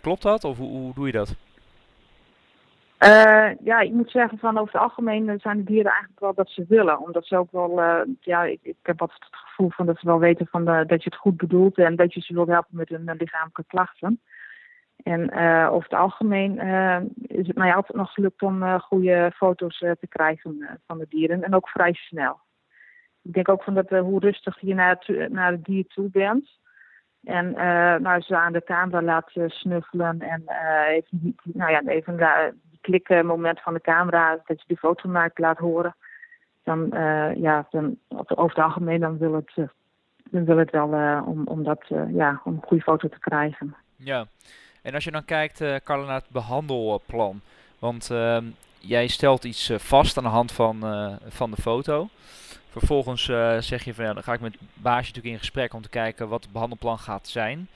Klopt 0.00 0.22
dat? 0.22 0.44
Of 0.44 0.58
hoe, 0.58 0.68
hoe 0.68 0.94
doe 0.94 1.06
je 1.06 1.12
dat? 1.12 1.34
Uh, 3.02 3.50
ja, 3.64 3.80
ik 3.80 3.92
moet 3.92 4.10
zeggen 4.10 4.38
van 4.38 4.58
over 4.58 4.72
het 4.72 4.82
algemeen 4.82 5.38
zijn 5.40 5.56
de 5.56 5.64
dieren 5.64 5.90
eigenlijk 5.90 6.20
wel 6.20 6.34
dat 6.34 6.50
ze 6.50 6.64
willen. 6.68 7.00
Omdat 7.00 7.26
ze 7.26 7.36
ook 7.36 7.52
wel, 7.52 7.78
uh, 7.78 8.00
ja, 8.20 8.44
ik, 8.44 8.58
ik, 8.62 8.76
heb 8.82 9.00
altijd 9.00 9.24
het 9.24 9.36
gevoel 9.36 9.70
van 9.70 9.86
dat 9.86 9.98
ze 9.98 10.06
wel 10.06 10.18
weten 10.18 10.46
van 10.46 10.64
de, 10.64 10.84
dat 10.86 11.02
je 11.02 11.10
het 11.10 11.18
goed 11.18 11.36
bedoelt 11.36 11.78
en 11.78 11.96
dat 11.96 12.14
je 12.14 12.20
ze 12.20 12.34
wilt 12.34 12.48
helpen 12.48 12.76
met 12.76 12.88
hun 12.88 13.14
lichamelijke 13.18 13.64
klachten. 13.66 14.20
En 15.02 15.20
uh, 15.34 15.68
over 15.70 15.88
het 15.88 15.98
algemeen 15.98 16.54
uh, 16.54 17.00
is 17.16 17.46
het 17.46 17.56
mij 17.56 17.74
altijd 17.74 17.98
nog 17.98 18.12
gelukt 18.12 18.42
om 18.42 18.62
uh, 18.62 18.80
goede 18.80 19.32
foto's 19.34 19.78
te 19.78 20.06
krijgen 20.08 20.80
van 20.86 20.98
de 20.98 21.06
dieren. 21.08 21.42
En 21.42 21.54
ook 21.54 21.68
vrij 21.68 21.92
snel. 21.92 22.40
Ik 23.22 23.32
denk 23.32 23.48
ook 23.48 23.62
van 23.62 23.74
dat 23.74 23.88
hoe 23.88 24.20
rustig 24.20 24.60
je 24.60 24.74
naar 24.74 24.96
het, 24.98 25.32
naar 25.32 25.60
dier 25.60 25.86
toe 25.86 26.10
bent. 26.10 26.60
En 27.22 27.52
nou, 28.02 28.20
ze 28.20 28.36
aan 28.36 28.52
de 28.52 28.64
camera 28.64 29.02
laat 29.02 29.30
snuffelen. 29.46 30.20
En 30.20 30.42
even, 30.88 31.36
nou 31.42 31.70
ja, 31.70 31.82
even 31.82 32.16
klikmoment 32.82 33.60
van 33.60 33.74
de 33.74 33.80
camera, 33.80 34.38
dat 34.46 34.60
je 34.60 34.64
die 34.66 34.76
foto 34.76 35.08
maakt, 35.08 35.38
laat 35.38 35.58
horen. 35.58 35.94
Dan, 36.64 36.88
ja, 37.36 37.66
dan, 37.70 37.96
over 38.08 38.56
het 38.56 38.64
algemeen 38.64 39.00
dan 39.00 39.18
wil 39.18 39.34
het, 39.34 39.68
dan 40.30 40.44
wil 40.44 40.56
het 40.56 40.70
wel 40.70 40.88
om, 41.24 41.46
om, 41.46 41.62
dat, 41.62 41.84
ja, 42.08 42.40
om 42.44 42.52
een 42.52 42.66
goede 42.66 42.82
foto 42.82 43.08
te 43.08 43.18
krijgen. 43.18 43.76
Ja. 43.96 44.26
En 44.82 44.94
als 44.94 45.04
je 45.04 45.10
dan 45.10 45.24
kijkt, 45.24 45.64
Carla, 45.84 46.06
naar 46.06 46.20
het 46.20 46.30
behandelplan. 46.30 47.40
Want 47.78 48.10
uh, 48.12 48.38
jij 48.78 49.06
stelt 49.06 49.44
iets 49.44 49.72
vast 49.76 50.16
aan 50.16 50.24
de 50.24 50.28
hand 50.28 50.52
van, 50.52 50.80
van 51.28 51.50
de 51.50 51.62
foto. 51.62 52.08
Vervolgens 52.68 53.24
zeg 53.66 53.84
je 53.84 53.94
van 53.94 54.04
ja, 54.04 54.12
dan 54.12 54.22
ga 54.22 54.32
ik 54.32 54.40
met 54.40 54.56
baasje 54.74 55.06
natuurlijk 55.06 55.34
in 55.34 55.38
gesprek 55.38 55.74
om 55.74 55.82
te 55.82 55.88
kijken 55.88 56.28
wat 56.28 56.42
het 56.42 56.52
behandelplan 56.52 56.98
gaat 56.98 57.28
zijn. 57.28 57.68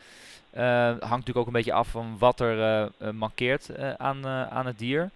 Hangt 0.57 1.01
natuurlijk 1.01 1.37
ook 1.37 1.47
een 1.47 1.53
beetje 1.53 1.73
af 1.73 1.89
van 1.89 2.17
wat 2.19 2.41
er 2.41 2.91
mankeert 3.15 3.79
aan, 3.99 4.27
aan 4.27 4.67
het 4.67 4.79
dier. 4.79 5.11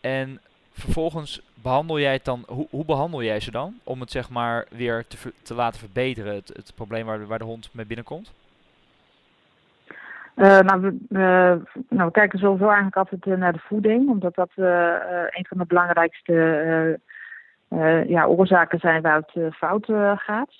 En 0.00 0.40
vervolgens 0.72 1.42
behandel 1.62 1.98
jij 1.98 2.12
het 2.12 2.24
dan, 2.24 2.44
hoe, 2.46 2.66
hoe 2.70 2.84
behandel 2.84 3.22
jij 3.22 3.40
ze 3.40 3.50
dan? 3.50 3.74
Om 3.84 4.00
het 4.00 4.10
zeg 4.10 4.30
maar 4.30 4.66
weer 4.70 5.06
te, 5.06 5.32
te 5.42 5.54
laten 5.54 5.80
verbeteren, 5.80 6.34
het, 6.34 6.48
het 6.48 6.72
probleem 6.74 7.06
waar, 7.06 7.26
waar 7.26 7.38
de 7.38 7.44
hond 7.44 7.68
mee 7.72 7.86
binnenkomt? 7.86 8.32
Nou, 10.34 10.80
we, 10.80 10.96
uh, 11.10 11.64
nou, 11.88 12.06
we 12.06 12.10
kijken 12.10 12.38
sowieso 12.38 12.64
eigenlijk 12.64 12.96
altijd 12.96 13.38
naar 13.38 13.52
de 13.52 13.58
voeding, 13.58 14.08
omdat 14.08 14.34
dat 14.34 14.50
een 14.56 15.46
van 15.48 15.58
de 15.58 15.66
belangrijkste 15.66 17.00
ja, 18.06 18.26
oorzaken 18.26 18.78
zijn 18.78 19.02
waar 19.02 19.22
het 19.32 19.54
fout 19.54 19.86
gaat. 20.14 20.50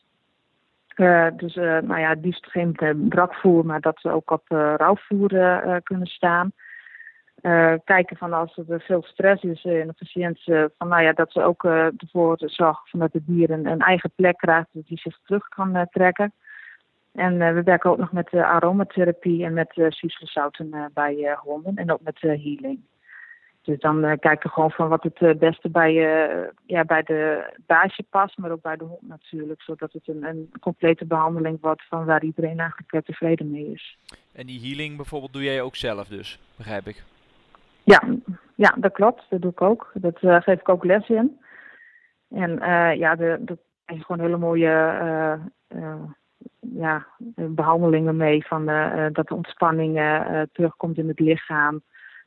Dus 1.37 1.55
nou 1.55 1.99
ja, 1.99 2.09
het 2.09 2.25
liefst 2.25 2.47
geen 2.47 2.77
brakvoer, 3.09 3.67
maar 3.67 3.81
dat 3.81 4.01
ze 4.01 4.11
ook 4.11 4.31
op 4.31 4.43
rauwvoer 4.77 5.29
kunnen 5.83 6.07
staan. 6.07 6.53
kijken 7.85 8.17
van 8.17 8.33
als 8.33 8.61
er 8.69 8.81
veel 8.81 9.03
stress 9.03 9.43
is 9.43 9.65
in 9.65 9.87
de 9.87 9.95
patiënt, 9.99 10.43
van 10.79 10.89
nou 10.89 11.03
ja, 11.03 11.13
dat 11.13 11.33
ze 11.33 11.43
ook 11.43 11.65
ervoor 11.65 12.37
zorgen 12.39 12.99
dat 12.99 13.13
het 13.13 13.27
dier 13.27 13.51
een, 13.51 13.67
een, 13.67 13.81
eigen 13.81 14.11
plek 14.15 14.37
krijgt, 14.37 14.69
dat 14.73 14.85
hij 14.87 14.97
zich 14.97 15.19
terug 15.25 15.49
kan 15.49 15.87
trekken. 15.91 16.33
En 17.15 17.39
we 17.55 17.63
werken 17.63 17.91
ook 17.91 17.99
nog 17.99 18.13
met 18.13 18.35
aromatherapie 18.35 19.45
en 19.45 19.53
met 19.53 19.77
uh, 19.77 20.85
bij 20.95 21.37
honden 21.43 21.77
en 21.77 21.93
ook 21.93 22.03
met 22.03 22.21
healing. 22.21 22.81
Dus 23.69 23.81
dan 23.81 24.05
uh, 24.05 24.13
kijken 24.21 24.51
gewoon 24.51 24.71
van 24.71 24.89
wat 24.89 25.03
het 25.03 25.21
uh, 25.21 25.35
beste 25.35 25.69
bij, 25.69 25.93
uh, 25.93 26.47
ja, 26.67 26.85
bij 26.85 27.03
de 27.03 27.53
baasje 27.67 28.03
past, 28.11 28.39
maar 28.39 28.51
ook 28.51 28.63
bij 28.63 28.77
de 28.77 28.85
hond 28.85 29.09
natuurlijk. 29.09 29.63
Zodat 29.63 29.93
het 29.93 30.09
een, 30.09 30.25
een 30.25 30.51
complete 30.61 31.07
behandeling 31.07 31.59
wordt 31.61 31.83
van 31.89 32.05
waar 32.05 32.25
iedereen 32.25 32.59
eigenlijk 32.59 33.07
tevreden 33.07 33.51
mee 33.51 33.71
is. 33.73 33.99
En 34.33 34.47
die 34.47 34.61
healing 34.61 34.97
bijvoorbeeld 34.97 35.33
doe 35.33 35.43
jij 35.43 35.63
ook 35.63 35.77
zelf 35.77 36.09
dus, 36.09 36.41
begrijp 36.57 36.87
ik? 36.87 37.05
Ja, 37.85 38.03
ja 38.55 38.75
dat 38.79 38.93
klopt. 38.93 39.27
Dat 39.29 39.41
doe 39.41 39.51
ik 39.51 39.63
ook. 39.63 39.91
Dat 39.95 40.19
geef 40.19 40.61
ik 40.61 40.69
ook 40.69 40.85
les 40.85 41.09
in. 41.09 41.41
En 42.31 42.51
ja, 42.99 43.15
de, 43.15 43.39
de, 43.41 43.59
er 43.85 44.01
gewoon 44.01 44.21
hele 44.21 44.39
mooie 44.39 44.99
ja, 46.61 47.07
behandelingen 47.35 48.17
mee. 48.17 48.47
Van, 48.47 48.67
dat 49.13 49.29
de 49.29 49.35
ontspanning 49.35 50.01
terugkomt 50.53 50.99
in 50.99 51.09
het 51.09 51.21
lichaam 51.21 51.83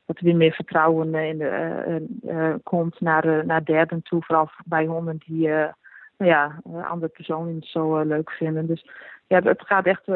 dat 0.05 0.17
er 0.17 0.24
weer 0.24 0.36
meer 0.36 0.53
vertrouwen 0.53 1.15
in 1.15 1.38
de, 1.38 1.84
uh, 2.24 2.34
uh, 2.36 2.55
komt 2.63 3.00
naar, 3.00 3.46
naar 3.46 3.65
derden 3.65 4.01
toe. 4.01 4.24
Vooral 4.24 4.50
bij 4.65 4.86
honden 4.86 5.17
die 5.25 5.48
nou 5.48 5.74
ja, 6.17 6.62
andere 6.84 7.12
personen 7.12 7.53
niet 7.53 7.65
zo 7.65 8.01
leuk 8.01 8.31
vinden. 8.31 8.67
Dus 8.67 8.86
ja, 9.27 9.39
het 9.41 9.62
gaat 9.65 9.86
echt 9.86 10.08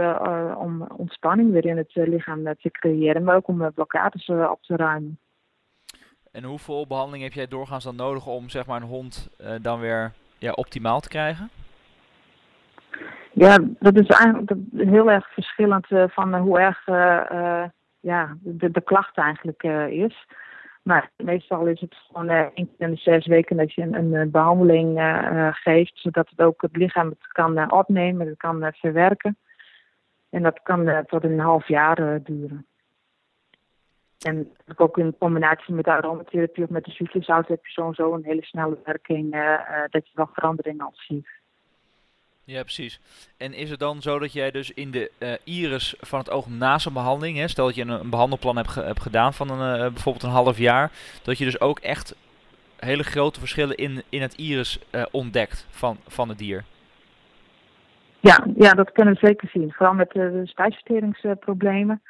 om 0.58 0.82
ontspanning 0.82 1.52
weer 1.52 1.66
in 1.66 1.78
het 1.78 1.92
lichaam 1.94 2.44
te 2.44 2.72
creëren. 2.72 3.24
Maar 3.24 3.36
ook 3.36 3.48
om 3.48 3.72
blokkades 3.74 4.30
op 4.30 4.60
te 4.62 4.76
ruimen. 4.76 5.20
En 6.32 6.44
hoeveel 6.44 6.88
behandeling 6.88 7.24
heb 7.24 7.34
jij 7.34 7.48
doorgaans 7.48 7.84
dan 7.84 7.96
nodig 7.96 8.28
om 8.28 8.50
zeg 8.50 8.66
maar, 8.66 8.82
een 8.82 8.88
hond 8.88 9.30
dan 9.62 9.80
weer 9.80 10.12
ja, 10.38 10.52
optimaal 10.52 11.00
te 11.00 11.10
krijgen? 11.10 11.50
Ja, 13.32 13.58
dat 13.80 13.96
is 13.96 14.08
eigenlijk 14.08 14.52
heel 14.76 15.12
erg 15.12 15.34
verschillend 15.34 15.88
van 15.90 16.36
hoe 16.36 16.60
erg 16.60 16.86
ja, 18.06 18.38
de, 18.42 18.72
de 18.72 18.82
klacht 18.82 19.18
eigenlijk 19.18 19.64
uh, 19.64 19.88
is. 19.88 20.26
Maar 20.82 21.12
meestal 21.18 21.66
is 21.66 21.80
het 21.80 21.96
gewoon 21.96 22.30
uh, 22.30 22.40
één 22.40 22.54
keer 22.54 22.88
in 22.88 22.94
de 22.94 23.02
zes 23.02 23.26
weken 23.26 23.58
dat 23.58 23.74
je 23.74 23.82
een, 23.82 23.94
een 23.94 24.14
eh, 24.14 24.28
behandeling 24.28 25.00
geeft, 25.52 26.00
zodat 26.00 26.30
het 26.30 26.42
ook 26.42 26.62
het 26.62 26.76
lichaam 26.76 27.10
het 27.10 27.28
kan 27.28 27.72
opnemen, 27.72 28.28
het 28.28 28.38
kan 28.38 28.74
verwerken. 28.74 29.38
En 30.30 30.44
dat 30.44 30.60
kan 30.64 31.06
tot 31.08 31.24
een 31.24 31.40
half 31.40 31.68
jaar 31.68 32.24
duren. 32.24 32.66
En 34.26 34.52
ook 34.76 34.98
in 34.98 35.18
combinatie 35.18 35.74
met 35.74 35.86
de 35.86 35.92
aromatherapie 35.92 36.64
of 36.64 36.70
met 36.70 36.84
de 36.84 36.92
cyclushout 36.92 37.48
heb 37.48 37.66
je 37.66 37.94
zo 37.94 38.14
een 38.14 38.24
hele 38.24 38.44
snelle 38.44 38.80
werking 38.84 39.32
dat 39.90 40.08
je 40.08 40.12
wel 40.14 40.30
verandering 40.34 40.82
al 40.82 40.94
ziet. 40.94 41.28
Ja, 42.46 42.62
precies. 42.62 43.00
En 43.38 43.54
is 43.54 43.70
het 43.70 43.80
dan 43.80 44.02
zo 44.02 44.20
dat 44.20 44.34
jij 44.34 44.52
dus 44.52 44.72
in 44.72 44.92
de 44.92 45.12
uh, 45.20 45.34
iris 45.44 45.96
van 46.00 46.20
het 46.20 46.30
oog 46.30 46.48
naast 46.48 46.86
een 46.86 46.94
behandeling, 46.94 47.38
hè, 47.38 47.48
stel 47.48 47.66
dat 47.66 47.76
je 47.76 47.86
een, 47.86 48.10
behandelplan 48.10 48.56
hebt, 48.56 48.76
hebt 48.76 49.02
gedaan 49.02 49.34
van 49.34 49.50
een, 49.50 49.80
uh, 49.80 49.82
bijvoorbeeld 49.82 50.24
een 50.24 50.30
half 50.30 50.58
jaar, 50.58 50.92
dat 51.24 51.38
je 51.38 51.46
dus 51.46 51.60
ook 51.60 51.80
echt 51.80 52.16
hele 52.80 53.04
grote 53.04 53.40
verschillen 53.40 53.76
in, 53.76 54.04
in 54.10 54.22
het 54.22 54.34
iris 54.34 54.80
uh, 54.92 55.06
ontdekt 55.12 55.68
van, 55.70 55.98
van 56.08 56.30
het 56.30 56.38
dier? 56.38 56.64
Ja, 58.20 58.46
ja, 58.58 58.72
dat 58.72 58.92
kunnen 58.92 59.14
we 59.14 59.28
zeker 59.28 59.50
zien. 59.50 59.72
Vooral 59.72 59.94
met 59.94 60.12
de 60.12 60.42
spijsverteringsproblemen. 60.44 62.02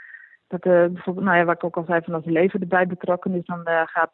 Dat 0.48 0.62
bijvoorbeeld, 0.62 1.26
nou 1.26 1.38
ja, 1.38 1.44
wat 1.44 1.56
ik 1.56 1.64
ook 1.64 1.78
al 1.78 1.86
zei, 1.88 2.02
van 2.04 2.14
als 2.14 2.24
de 2.24 2.32
lever 2.32 2.62
erbij 2.62 2.88
betrokken 2.88 3.34
is, 3.34 3.46
dan 3.46 3.62
gaat 3.66 4.12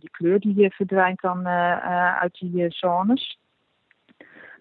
die 0.00 0.10
kleur 0.10 0.40
die 0.40 0.74
verdwijnt 0.74 1.20
dan 1.20 1.46
uit 1.46 2.38
die 2.38 2.66
zones. 2.68 3.38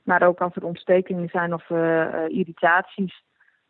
Maar 0.03 0.21
ook 0.21 0.39
als 0.39 0.55
er 0.55 0.65
ontstekingen 0.65 1.29
zijn 1.29 1.53
of 1.53 1.69
uh, 1.69 2.27
irritaties 2.27 3.23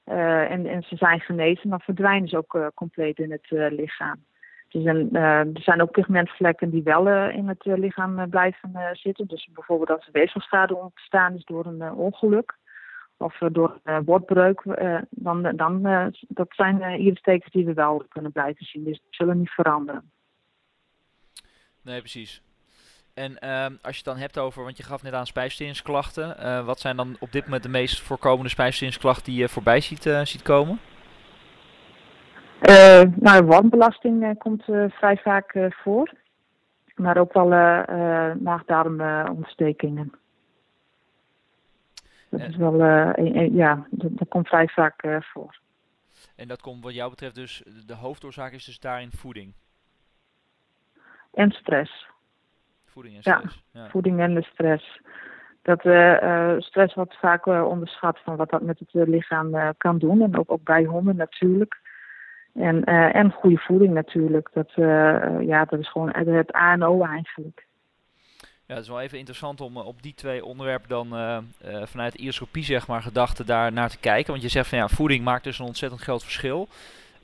uh, 0.05 0.51
en, 0.51 0.65
en 0.65 0.83
ze 0.83 0.95
zijn 0.95 1.19
genezen, 1.19 1.69
dan 1.69 1.79
verdwijnen 1.79 2.27
ze 2.29 2.37
ook 2.37 2.71
compleet 2.75 3.19
in 3.19 3.31
het 3.31 3.45
lichaam. 3.49 4.25
Dus 4.67 4.85
er 4.85 5.47
zijn 5.53 5.81
ook 5.81 5.91
pigmentvlekken 5.91 6.69
die 6.69 6.83
wel 6.83 7.07
in 7.29 7.47
het 7.47 7.65
lichaam 7.65 8.29
blijven 8.29 8.89
zitten. 8.91 9.27
Dus 9.27 9.49
bijvoorbeeld 9.53 9.89
als 9.89 10.05
er 10.05 10.11
weefselschade 10.11 10.75
ontstaan 10.75 11.35
is 11.35 11.45
door 11.45 11.65
een 11.65 11.91
ongeluk 11.91 12.57
of 13.17 13.37
door 13.37 13.79
een 13.83 14.03
bordbreuk, 14.03 14.61
dan, 15.09 15.55
dan 15.55 15.81
dat 16.27 16.47
zijn 16.49 17.01
iristekens 17.01 17.51
die 17.51 17.65
we 17.65 17.73
wel 17.73 18.05
kunnen 18.09 18.31
blijven 18.31 18.65
zien. 18.65 18.83
Dus 18.83 18.99
die 18.99 19.07
zullen 19.09 19.37
niet 19.37 19.49
veranderen. 19.49 20.11
Nee, 21.81 21.99
precies. 21.99 22.41
En 23.13 23.39
ehm, 23.39 23.75
als 23.81 23.91
je 23.91 23.97
het 23.97 24.05
dan 24.05 24.17
hebt 24.17 24.39
over, 24.39 24.63
want 24.63 24.77
je 24.77 24.83
gaf 24.83 25.03
net 25.03 25.13
aan 25.13 25.25
spijsverteringsklachten. 25.25 26.35
Uh, 26.39 26.65
wat 26.65 26.79
zijn 26.79 26.95
dan 26.95 27.15
op 27.19 27.31
dit 27.31 27.43
moment 27.43 27.63
de 27.63 27.69
meest 27.69 28.01
voorkomende 28.01 28.49
spijsverteringsklachten 28.49 29.31
die 29.31 29.41
je 29.41 29.49
voorbij 29.49 29.81
ziet, 29.81 30.05
uh, 30.05 30.21
ziet 30.21 30.41
komen? 30.41 30.79
Uh, 32.61 33.01
nou, 33.15 33.45
warmbelasting 33.45 34.37
komt 34.37 34.63
vrij 34.89 35.17
vaak 35.17 35.69
voor. 35.69 36.13
Maar 36.95 37.17
ook 37.17 37.33
wel 37.33 37.47
maagdarmontstekingen. 38.39 40.13
Dat 42.29 42.41
is 42.41 42.55
wel, 42.55 42.79
een, 42.81 43.37
een, 43.37 43.53
ja, 43.53 43.87
dat, 43.89 44.17
dat, 44.17 44.27
komt 44.27 44.47
vrij 44.47 44.67
vaak 44.67 45.03
voor. 45.19 45.59
En 46.35 46.47
dat 46.47 46.61
komt 46.61 46.83
wat 46.83 46.93
jou 46.93 47.09
betreft 47.09 47.35
dus, 47.35 47.63
de 47.85 47.95
hoofdoorzaak 47.95 48.51
is 48.51 48.65
dus 48.65 48.79
daarin 48.79 49.11
voeding? 49.11 49.53
En 51.33 51.51
stress. 51.51 52.11
Voeding 52.93 53.15
en 53.15 53.21
stress. 53.21 53.63
Ja, 53.71 53.89
voeding 53.89 54.19
en 54.19 54.33
de 54.33 54.43
stress. 54.43 55.01
Dat 55.61 55.85
uh, 55.85 56.55
stress 56.59 56.93
wordt 56.93 57.15
vaak 57.19 57.45
uh, 57.45 57.65
onderschat 57.67 58.19
van 58.23 58.35
wat 58.35 58.49
dat 58.49 58.61
met 58.61 58.79
het 58.79 59.07
lichaam 59.07 59.73
kan 59.77 59.97
doen. 59.97 60.21
En 60.21 60.37
ook, 60.37 60.51
ook 60.51 60.63
bij 60.63 60.83
honden 60.83 61.15
natuurlijk. 61.15 61.79
En, 62.53 62.83
en 63.13 63.31
goede 63.31 63.57
voeding 63.57 63.93
natuurlijk. 63.93 64.49
Dat, 64.53 64.71
ja, 65.45 65.65
dat 65.65 65.79
is 65.79 65.91
gewoon 65.91 66.09
het 66.15 66.55
A 66.55 66.71
en 66.71 66.83
O 66.83 67.03
eigenlijk. 67.03 67.65
Ja, 68.65 68.73
het 68.73 68.83
is 68.83 68.89
wel 68.89 69.01
even 69.01 69.17
interessant 69.17 69.61
om 69.61 69.77
op 69.77 70.01
die 70.01 70.13
twee 70.13 70.45
onderwerpen 70.45 70.89
dan 70.89 71.07
vanuit 71.83 72.15
ioscopie 72.15 72.63
zeg 72.63 72.87
maar 72.87 73.01
gedachten 73.01 73.45
daar 73.45 73.71
naar 73.71 73.89
te 73.89 73.99
kijken. 73.99 74.31
Want 74.31 74.43
je 74.43 74.49
zegt 74.49 74.69
van 74.69 74.77
ja, 74.77 74.87
voeding 74.87 75.23
maakt 75.23 75.43
dus 75.43 75.59
een 75.59 75.65
ontzettend 75.65 76.01
groot 76.01 76.23
verschil. 76.23 76.67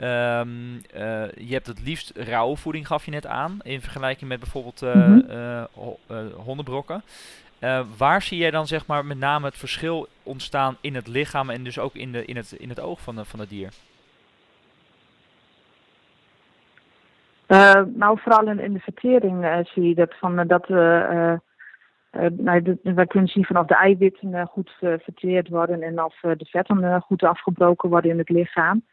Um, 0.03 0.81
uh, 0.95 1.31
je 1.31 1.53
hebt 1.53 1.67
het 1.67 1.81
liefst 1.83 2.11
rauwe 2.17 2.57
voeding, 2.57 2.87
gaf 2.87 3.05
je 3.05 3.11
net 3.11 3.25
aan, 3.25 3.59
in 3.63 3.81
vergelijking 3.81 4.29
met 4.29 4.39
bijvoorbeeld 4.39 4.83
uh, 4.83 4.95
mm 4.95 5.23
-hmm. 5.27 5.67
uh, 6.11 6.25
hondenbrokken. 6.35 7.03
waar 7.97 8.21
zie 8.21 8.37
jij 8.37 8.51
dan 8.51 8.67
zeg 8.67 8.87
maar 8.87 9.05
met 9.05 9.17
name 9.17 9.45
het 9.45 9.57
verschil 9.57 10.07
ontstaan 10.23 10.77
in 10.81 10.95
het 10.95 11.07
lichaam 11.07 11.49
en 11.49 11.63
dus 11.63 11.79
ook 11.79 11.95
in, 11.95 12.11
de, 12.11 12.25
in, 12.25 12.35
het, 12.35 12.51
in 12.51 12.69
het 12.69 12.79
oog 12.79 13.01
van, 13.01 13.15
de, 13.15 13.25
van 13.25 13.39
het 13.39 13.49
dier? 13.49 13.69
nou, 17.95 18.19
vooral 18.19 18.47
in, 18.47 18.59
in 18.59 18.73
de 18.73 18.79
vertering 18.79 19.67
zie 19.73 19.87
je 19.87 19.95
dat 19.95 20.15
van 20.19 20.47
dat 20.47 20.67
we. 20.67 21.39
nou, 22.37 22.77
wij 22.83 23.07
kunnen 23.07 23.29
zien 23.29 23.45
van 23.45 23.57
of 23.57 23.65
de 23.65 23.75
eiwitten 23.75 24.47
goed 24.47 24.71
verteerd 24.79 25.49
worden 25.49 25.81
en 25.81 26.03
of 26.03 26.19
de 26.19 26.45
vetten 26.49 27.01
goed 27.01 27.23
afgebroken 27.23 27.89
worden 27.89 28.11
in 28.11 28.17
het 28.17 28.29
lichaam. 28.29 28.83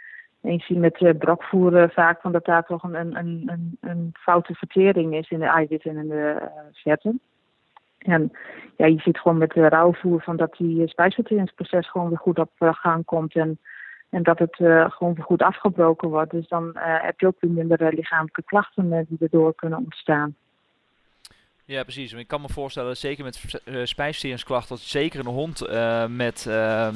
En 0.41 0.53
je 0.53 0.59
ziet 0.59 0.79
met 0.79 1.01
uh, 1.01 1.11
brokvoer 1.19 1.91
vaak 1.91 2.21
van 2.21 2.33
dat 2.33 2.45
daar 2.45 2.65
toch 2.65 2.83
een, 2.83 2.95
een, 2.95 3.17
een, 3.17 3.77
een 3.81 4.11
foute 4.13 4.55
vertering 4.55 5.15
is 5.15 5.31
in 5.31 5.39
de 5.39 5.47
eiwitten 5.47 5.97
en 5.97 6.09
de 6.09 6.37
uh, 6.41 6.49
vetten. 6.73 7.21
En 7.99 8.33
ja, 8.77 8.87
je 8.87 8.99
ziet 8.99 9.19
gewoon 9.19 9.39
met 9.39 9.53
rauwvoer 9.69 10.23
van 10.23 10.37
dat 10.37 10.57
die 10.57 10.89
spijsverteringsproces 10.89 11.91
gewoon 11.91 12.09
weer 12.09 12.19
goed 12.19 12.39
op 12.39 12.51
gang 12.59 13.05
komt. 13.05 13.35
En, 13.35 13.59
en 14.11 14.23
dat 14.23 14.39
het 14.39 14.57
gewoon 14.93 15.15
weer 15.15 15.25
goed 15.25 15.43
afgebroken 15.43 16.09
wordt. 16.09 16.31
Dus 16.31 16.49
dan 16.49 16.71
heb 16.79 17.21
je 17.21 17.27
ook 17.27 17.41
weer 17.41 17.51
minder 17.51 17.95
lichamelijke 17.95 18.43
klachten 18.43 19.07
die 19.09 19.19
erdoor 19.21 19.55
kunnen 19.55 19.79
ontstaan. 19.79 20.37
Ja, 21.69 21.83
precies. 21.83 22.13
Ik 22.13 22.29
kan 22.29 22.41
me 22.41 22.49
voorstellen, 22.49 22.97
zeker 22.97 23.25
met 23.25 23.61
uh, 23.65 23.85
spijsverteringsklachten, 23.85 24.77
dat 24.77 24.85
zeker 24.85 25.21
een 25.21 25.27
hond 25.27 25.69
uh, 25.69 26.07
met, 26.07 26.47
uh, 26.49 26.89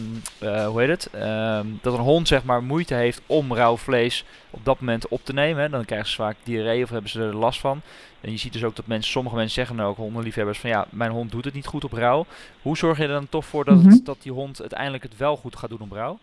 hoe 0.67 0.81
heet 0.81 0.89
het, 0.89 1.11
ehm, 1.13 1.67
dat 1.83 1.95
een 1.95 2.01
hond 2.01 2.29
zeg 2.29 2.45
maar 2.45 2.63
moeite 2.63 2.95
heeft 2.95 3.23
om 3.27 3.55
rauw 3.55 3.77
vlees 3.77 4.25
op 4.51 4.65
dat 4.65 4.81
moment 4.81 5.09
op 5.09 5.21
te 5.21 5.33
nemen. 5.33 5.63
Hè. 5.63 5.69
Dan 5.69 5.85
krijgen 5.85 6.09
ze 6.09 6.17
vaak 6.17 6.37
diarree 6.43 6.83
of 6.83 6.91
hebben 6.91 7.11
ze 7.11 7.23
er 7.23 7.37
last 7.37 7.61
van. 7.61 7.81
En 8.21 8.31
je 8.31 8.37
ziet 8.37 8.53
dus 8.53 8.65
ook 8.65 8.77
dat 8.77 8.87
mensen, 8.87 9.11
sommige 9.11 9.37
mensen 9.37 9.55
zeggen 9.55 9.77
dan 9.77 9.87
ook, 9.87 9.97
hondenliefhebbers, 9.97 10.61
van 10.61 10.71
ja, 10.71 10.87
mijn 10.91 11.11
hond 11.11 11.31
doet 11.31 11.45
het 11.45 11.55
niet 11.55 11.67
goed 11.67 11.85
op 11.85 11.93
rauw. 11.93 12.27
Hoe 12.63 12.77
zorg 12.77 12.97
je 12.99 13.03
er 13.03 13.09
dan 13.09 13.29
toch 13.29 13.45
voor 13.45 13.65
dat, 13.65 13.75
mm 13.75 13.81
-hmm. 13.83 13.91
het, 13.91 14.05
dat 14.05 14.23
die 14.23 14.33
hond 14.33 14.61
uiteindelijk 14.61 15.03
het 15.03 15.17
wel 15.17 15.37
goed 15.37 15.57
gaat 15.57 15.71
doen 15.71 15.81
op 15.81 15.93
rauw? 15.93 16.19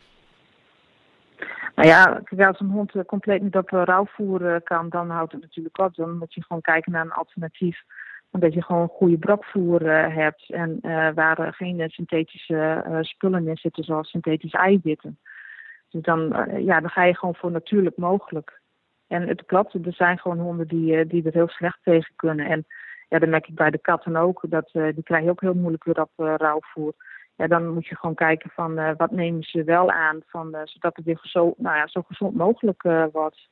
Nou 1.76 1.88
ja, 1.88 2.22
als 2.48 2.60
een 2.60 2.70
hond 2.70 2.92
compleet 3.06 3.42
niet 3.42 3.56
op 3.56 3.70
rauwvoer 3.70 4.62
kan, 4.62 4.90
dan 4.90 5.10
houdt 5.10 5.32
het 5.32 5.42
natuurlijk 5.42 5.80
op. 5.80 5.96
Dan 5.96 6.18
moet 6.18 6.34
je 6.34 6.44
gewoon 6.44 6.62
kijken 6.62 6.92
naar 6.92 7.06
een 7.06 7.12
alternatief 7.12 7.84
dat 8.40 8.54
je 8.54 8.64
gewoon 8.64 8.88
goede 8.88 9.18
brokvoer 9.18 9.82
uh, 9.82 10.16
hebt 10.16 10.50
en 10.50 10.80
uh, 10.82 11.10
waar 11.14 11.54
geen 11.54 11.90
synthetische 11.90 12.84
uh, 12.88 12.98
spullen 13.02 13.48
in 13.48 13.58
zitten, 13.58 13.84
zoals 13.84 14.10
synthetische 14.10 14.58
eiwitten. 14.58 15.20
Dus 15.90 16.02
dan, 16.02 16.48
ja, 16.58 16.80
dan 16.80 16.90
ga 16.90 17.04
je 17.04 17.16
gewoon 17.16 17.36
voor 17.36 17.52
natuurlijk 17.52 17.98
mogelijk. 17.98 18.62
En 19.08 19.28
het 19.28 19.46
klopt, 19.46 19.74
er 19.74 19.94
zijn 19.94 20.18
gewoon 20.18 20.40
honden 20.40 20.68
die, 20.68 21.08
die 21.08 21.24
er 21.24 21.34
heel 21.34 21.48
slecht 21.48 21.80
tegen 21.84 22.14
kunnen. 22.16 22.46
En 22.46 22.66
ja, 23.10 23.20
dan 23.20 23.30
merk 23.30 23.48
ik 23.48 23.56
bij 23.56 23.70
de 23.70 23.78
katten 23.78 24.16
ook, 24.16 24.42
dat, 24.50 24.70
die 24.72 25.04
krijgen 25.04 25.30
ook 25.30 25.42
heel 25.42 25.54
moeilijk 25.54 25.84
weer 25.84 26.02
op 26.02 26.12
rauwvoer. 26.16 26.94
Ja, 27.36 27.48
dan 27.48 27.74
moet 27.74 27.88
je 27.88 27.96
gewoon 27.96 28.16
kijken 28.16 28.50
van 28.50 28.96
wat 28.96 29.12
nemen 29.12 29.44
ze 29.44 29.64
wel 29.64 29.92
aan, 29.92 30.22
van, 30.26 30.56
zodat 30.64 30.96
het 30.96 31.06
weer 31.06 31.20
zo, 31.22 31.54
nou 31.58 31.76
ja, 31.76 31.88
zo 31.88 32.02
gezond 32.02 32.36
mogelijk 32.36 32.82
wordt. 33.12 33.50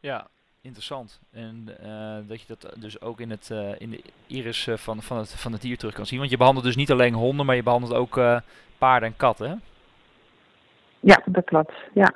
Ja, 0.00 0.26
interessant. 0.62 1.20
En 1.30 1.68
uh, 1.84 2.28
dat 2.28 2.40
je 2.40 2.46
dat 2.46 2.74
dus 2.76 3.00
ook 3.00 3.20
in, 3.20 3.30
het, 3.30 3.48
uh, 3.52 3.70
in 3.78 3.90
de 3.90 4.02
iris 4.26 4.68
van, 4.74 5.02
van, 5.02 5.18
het, 5.18 5.34
van 5.34 5.52
het 5.52 5.60
dier 5.60 5.78
terug 5.78 5.94
kan 5.94 6.06
zien. 6.06 6.18
Want 6.18 6.30
je 6.30 6.36
behandelt 6.36 6.64
dus 6.64 6.76
niet 6.76 6.90
alleen 6.90 7.14
honden, 7.14 7.46
maar 7.46 7.56
je 7.56 7.62
behandelt 7.62 7.94
ook 7.94 8.20
paarden 8.78 9.08
en 9.08 9.16
katten, 9.16 9.50
hè? 9.50 9.56
Ja, 11.00 11.22
dat 11.24 11.44
klopt, 11.44 11.72
ja. 11.94 12.12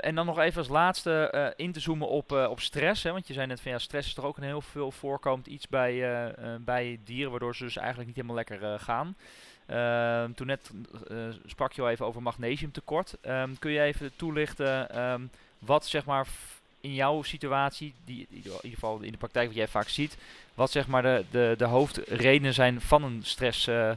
en 0.00 0.14
dan 0.14 0.26
nog 0.26 0.38
even 0.38 0.58
als 0.58 0.68
laatste 0.68 1.52
in 1.56 1.72
te 1.72 1.80
zoomen 1.80 2.08
op, 2.08 2.32
op 2.32 2.60
stress. 2.60 3.02
Hè? 3.02 3.12
Want 3.12 3.26
je 3.26 3.32
zei 3.32 3.46
net 3.46 3.60
van 3.60 3.72
ja, 3.72 3.78
stress 3.78 4.08
is 4.08 4.14
toch 4.14 4.24
ook 4.24 4.36
een 4.36 4.42
heel 4.42 4.60
veel 4.60 4.90
voorkomend 4.90 5.46
iets 5.46 5.68
bij, 5.68 6.34
bij 6.60 7.00
dieren, 7.04 7.30
waardoor 7.30 7.56
ze 7.56 7.64
dus 7.64 7.76
eigenlijk 7.76 8.06
niet 8.06 8.16
helemaal 8.16 8.36
lekker 8.36 8.80
gaan. 8.80 9.16
Ehm, 9.66 10.32
toen 10.32 10.46
net 10.46 10.70
sprak 11.46 11.72
je 11.72 11.82
al 11.82 11.90
even 11.90 12.06
over 12.06 12.22
magnesiumtekort. 12.22 13.16
Um, 13.22 13.58
kun 13.58 13.70
je 13.70 13.80
even 13.80 14.16
toelichten 14.16 15.00
um, 15.02 15.30
wat 15.58 15.86
zeg 15.86 16.04
maar 16.04 16.26
in 16.84 16.94
jouw 16.94 17.22
situatie, 17.22 17.94
die 18.04 18.26
in 18.30 18.36
ieder 18.36 18.52
geval 18.62 19.00
in 19.00 19.12
de 19.12 19.18
praktijk 19.18 19.46
wat 19.46 19.56
jij 19.56 19.68
vaak 19.68 19.88
ziet, 19.88 20.18
wat 20.54 20.70
zeg 20.70 20.88
maar 20.88 21.02
de, 21.02 21.24
de, 21.30 21.54
de 21.56 21.64
hoofdredenen 21.64 22.54
zijn 22.54 22.80
van 22.80 23.04
een 23.04 23.20
stress, 23.22 23.68
uh, 23.68 23.74
uh, 23.74 23.94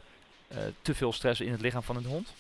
te 0.82 0.96
veel 0.96 1.12
stress 1.12 1.42
in 1.42 1.52
het 1.52 1.62
lichaam 1.62 1.82
van 1.82 1.96
een 1.96 2.06
hond? 2.06 2.34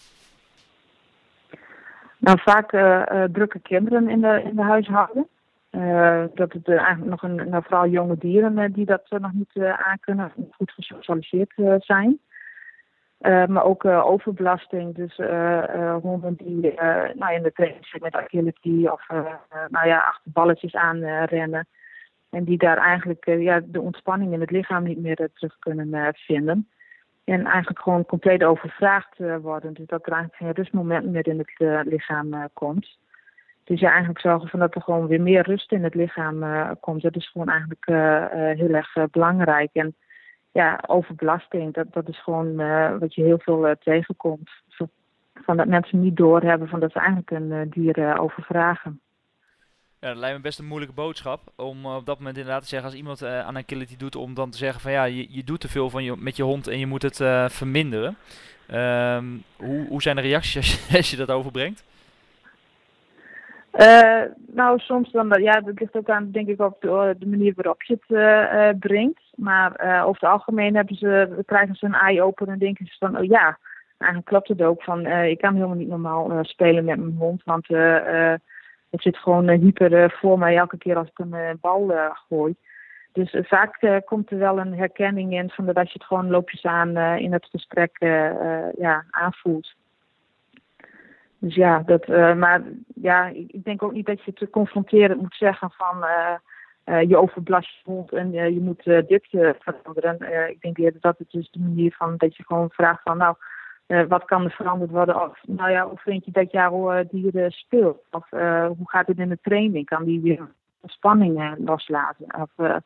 Nou, 2.17 2.39
vaak 2.41 2.73
uh, 2.73 3.23
drukke 3.23 3.59
kinderen 3.59 4.09
in 4.09 4.21
de, 4.21 4.41
in 4.43 4.55
de 4.55 4.61
huishouden. 4.61 5.27
dat 6.35 6.53
het 6.53 6.67
eigenlijk 6.67 7.09
nog 7.09 7.23
een, 7.23 7.35
nou, 7.35 7.63
vooral 7.63 7.87
jonge 7.87 8.17
dieren 8.17 8.71
die 8.71 8.85
dat 8.85 9.05
nog 9.09 9.33
niet 9.33 9.57
aankunnen, 9.63 10.31
goed 10.51 10.71
gesocialiseerd 10.71 11.53
zijn. 11.79 12.19
Uh, 13.21 13.45
maar 13.45 13.63
ook 13.63 13.83
uh, 13.83 14.05
overbelasting. 14.05 14.95
Dus 14.95 15.17
uh, 15.17 15.95
honden 15.95 16.35
die 16.35 16.73
nou, 17.13 17.33
in 17.33 17.43
de 17.43 17.51
training 17.51 17.85
met 17.99 18.15
agility 18.15 18.87
of 18.87 19.07
nou 19.67 19.87
ja, 19.87 19.99
achter 19.99 20.31
balletjes 20.31 20.75
aan 20.75 21.03
rennen. 21.25 21.67
En 22.29 22.43
die 22.43 22.57
daar 22.57 22.77
eigenlijk 22.77 23.25
ja, 23.25 23.61
de 23.65 23.81
ontspanning 23.81 24.33
in 24.33 24.41
het 24.41 24.51
lichaam 24.51 24.83
niet 24.83 25.01
meer 25.01 25.29
terug 25.33 25.59
kunnen 25.59 26.13
vinden. 26.15 26.69
En 27.23 27.45
eigenlijk 27.45 27.79
gewoon 27.79 28.05
compleet 28.05 28.43
overvraagd 28.43 29.17
worden. 29.41 29.73
Dus 29.73 29.85
dat 29.85 30.05
er 30.05 30.11
eigenlijk 30.11 30.43
geen 30.43 30.63
rustmoment 30.63 31.05
meer 31.05 31.27
in 31.27 31.37
het 31.37 31.85
lichaam 31.87 32.49
komt. 32.53 32.97
Dus 33.63 33.79
ja, 33.79 33.89
eigenlijk 33.89 34.19
zorgen 34.19 34.49
van 34.49 34.59
dat 34.59 34.75
er 34.75 34.81
gewoon 34.81 35.07
weer 35.07 35.21
meer 35.21 35.43
rust 35.43 35.71
in 35.71 35.83
het 35.83 35.95
lichaam 35.95 36.45
komt. 36.79 37.01
Dat 37.01 37.15
is 37.15 37.29
gewoon 37.29 37.49
eigenlijk 37.49 37.85
heel 38.57 38.73
erg 38.73 39.09
belangrijk. 39.11 39.69
En 39.73 39.95
ja, 40.57 40.83
overbelasting, 40.87 41.73
dat, 41.73 41.93
dat 41.93 42.07
is 42.07 42.23
gewoon 42.23 42.59
uh, 42.59 42.97
wat 42.99 43.13
je 43.15 43.23
heel 43.23 43.39
veel 43.39 43.67
uh, 43.67 43.71
tegenkomt. 43.83 44.49
Van 45.33 45.57
dat 45.57 45.67
mensen 45.67 46.01
niet 46.01 46.15
doorhebben 46.15 46.67
van 46.67 46.79
dat 46.79 46.91
ze 46.91 46.99
eigenlijk 46.99 47.31
een 47.31 47.51
uh, 47.51 47.61
dier 47.69 48.19
overvragen. 48.19 49.01
Ja, 49.99 50.07
dat 50.07 50.17
lijkt 50.17 50.35
me 50.35 50.41
best 50.41 50.59
een 50.59 50.65
moeilijke 50.65 50.95
boodschap. 50.95 51.41
Om 51.55 51.85
op 51.85 52.05
dat 52.05 52.17
moment 52.17 52.37
inderdaad 52.37 52.61
te 52.61 52.67
zeggen, 52.67 52.89
als 52.89 52.97
iemand 52.97 53.23
aan 53.23 53.55
een 53.55 53.63
agility 53.63 53.97
doet, 53.97 54.15
om 54.15 54.33
dan 54.33 54.49
te 54.49 54.57
zeggen 54.57 54.81
van 54.81 54.91
ja, 54.91 55.03
je, 55.03 55.25
je 55.29 55.43
doet 55.43 55.59
te 55.59 55.69
veel 55.69 55.89
van 55.89 56.03
je, 56.03 56.15
met 56.17 56.35
je 56.35 56.43
hond 56.43 56.67
en 56.67 56.79
je 56.79 56.87
moet 56.87 57.01
het 57.01 57.17
verminderen. 57.53 58.17
Um, 58.71 59.43
hoe, 59.55 59.87
hoe 59.87 60.01
zijn 60.01 60.15
de 60.15 60.21
reacties 60.21 60.55
als 60.55 60.87
je, 60.87 60.97
als 60.97 61.11
je 61.11 61.17
dat 61.17 61.31
overbrengt? 61.31 61.83
Uh, 63.79 64.21
nou, 64.47 64.79
soms 64.79 65.11
dan, 65.11 65.41
ja, 65.41 65.61
dat 65.61 65.79
ligt 65.79 65.95
ook 65.95 66.09
aan, 66.09 66.31
denk 66.31 66.47
ik, 66.47 66.61
op 66.61 66.81
de, 66.81 67.15
de 67.19 67.27
manier 67.27 67.53
waarop 67.55 67.83
je 67.83 67.93
het 67.93 68.17
uh, 68.17 68.79
brengt. 68.79 69.21
Maar 69.35 69.71
over 70.05 70.21
het 70.21 70.29
algemeen 70.29 70.75
hebben 70.75 70.95
ze, 70.95 71.43
krijgen 71.45 71.75
ze 71.75 71.85
een 71.85 71.93
eye 71.93 72.23
open 72.23 72.47
en 72.47 72.59
denken 72.59 72.85
ze 72.85 72.95
van, 72.99 73.17
oh 73.17 73.23
ja, 73.23 73.57
eigenlijk 73.97 74.29
klopt 74.29 74.47
het 74.47 74.61
ook 74.61 74.83
van, 74.83 75.05
ik 75.05 75.37
kan 75.37 75.53
helemaal 75.53 75.75
niet 75.75 75.87
normaal 75.87 76.39
spelen 76.41 76.85
met 76.85 76.97
mijn 76.97 77.15
hond, 77.17 77.41
want 77.43 77.67
het 78.89 79.01
zit 79.01 79.17
gewoon 79.17 79.49
hyper 79.49 80.11
voor 80.11 80.39
mij 80.39 80.57
elke 80.57 80.77
keer 80.77 80.97
als 80.97 81.07
ik 81.07 81.19
een 81.19 81.57
bal 81.61 81.93
gooi. 82.27 82.55
Dus 83.11 83.37
vaak 83.41 84.01
komt 84.05 84.31
er 84.31 84.37
wel 84.37 84.59
een 84.59 84.73
herkenning 84.73 85.33
in 85.33 85.49
van 85.49 85.65
dat 85.65 85.75
je 85.75 85.93
het 85.93 86.03
gewoon 86.03 86.29
loopjes 86.29 86.65
aan 86.65 86.97
in 86.97 87.33
het 87.33 87.45
gesprek 87.51 87.97
ja, 88.77 89.05
aanvoelt. 89.09 89.75
Dus 91.39 91.55
ja, 91.55 91.79
dat, 91.85 92.09
uh, 92.09 92.35
maar 92.35 92.61
ja, 92.95 93.25
ik 93.27 93.63
denk 93.63 93.83
ook 93.83 93.91
niet 93.91 94.05
dat 94.05 94.23
je 94.23 94.33
te 94.33 94.49
confronterend 94.49 95.21
moet 95.21 95.35
zeggen 95.35 95.71
van 95.71 96.03
uh, 96.03 96.33
uh, 96.85 97.09
je 97.09 97.17
overbelast 97.17 97.75
je 97.75 97.91
hond 97.91 98.11
en 98.11 98.31
je 98.31 98.59
moet 98.59 98.83
dit 98.83 99.27
veranderen. 99.59 100.49
ik 100.49 100.61
denk 100.61 100.77
eerder 100.77 101.01
dat 101.01 101.17
het 101.17 101.33
is 101.33 101.49
de 101.51 101.59
manier 101.59 101.95
van 101.97 102.17
dat 102.17 102.35
je 102.35 102.43
gewoon 102.43 102.69
vraagt 102.69 103.01
van 103.01 103.17
nou, 103.17 103.35
wat 104.07 104.25
kan 104.25 104.43
er 104.43 104.51
veranderd 104.51 104.91
worden? 104.91 105.21
Of 105.21 105.39
nou 105.47 105.71
ja, 105.71 105.87
hoe 105.87 105.97
vind 105.97 106.25
je 106.25 106.31
dat 106.31 106.51
jouw 106.51 107.03
dier 107.09 107.51
speelt? 107.51 108.03
Of 108.11 108.29
hoe 108.77 108.89
gaat 108.89 109.07
het 109.07 109.17
in 109.17 109.29
de 109.29 109.39
training? 109.41 109.85
Kan 109.85 110.03
die 110.03 110.21
weer 110.21 110.47
spanning 110.85 111.57
loslaten? 111.57 112.25
Of, 112.41 112.81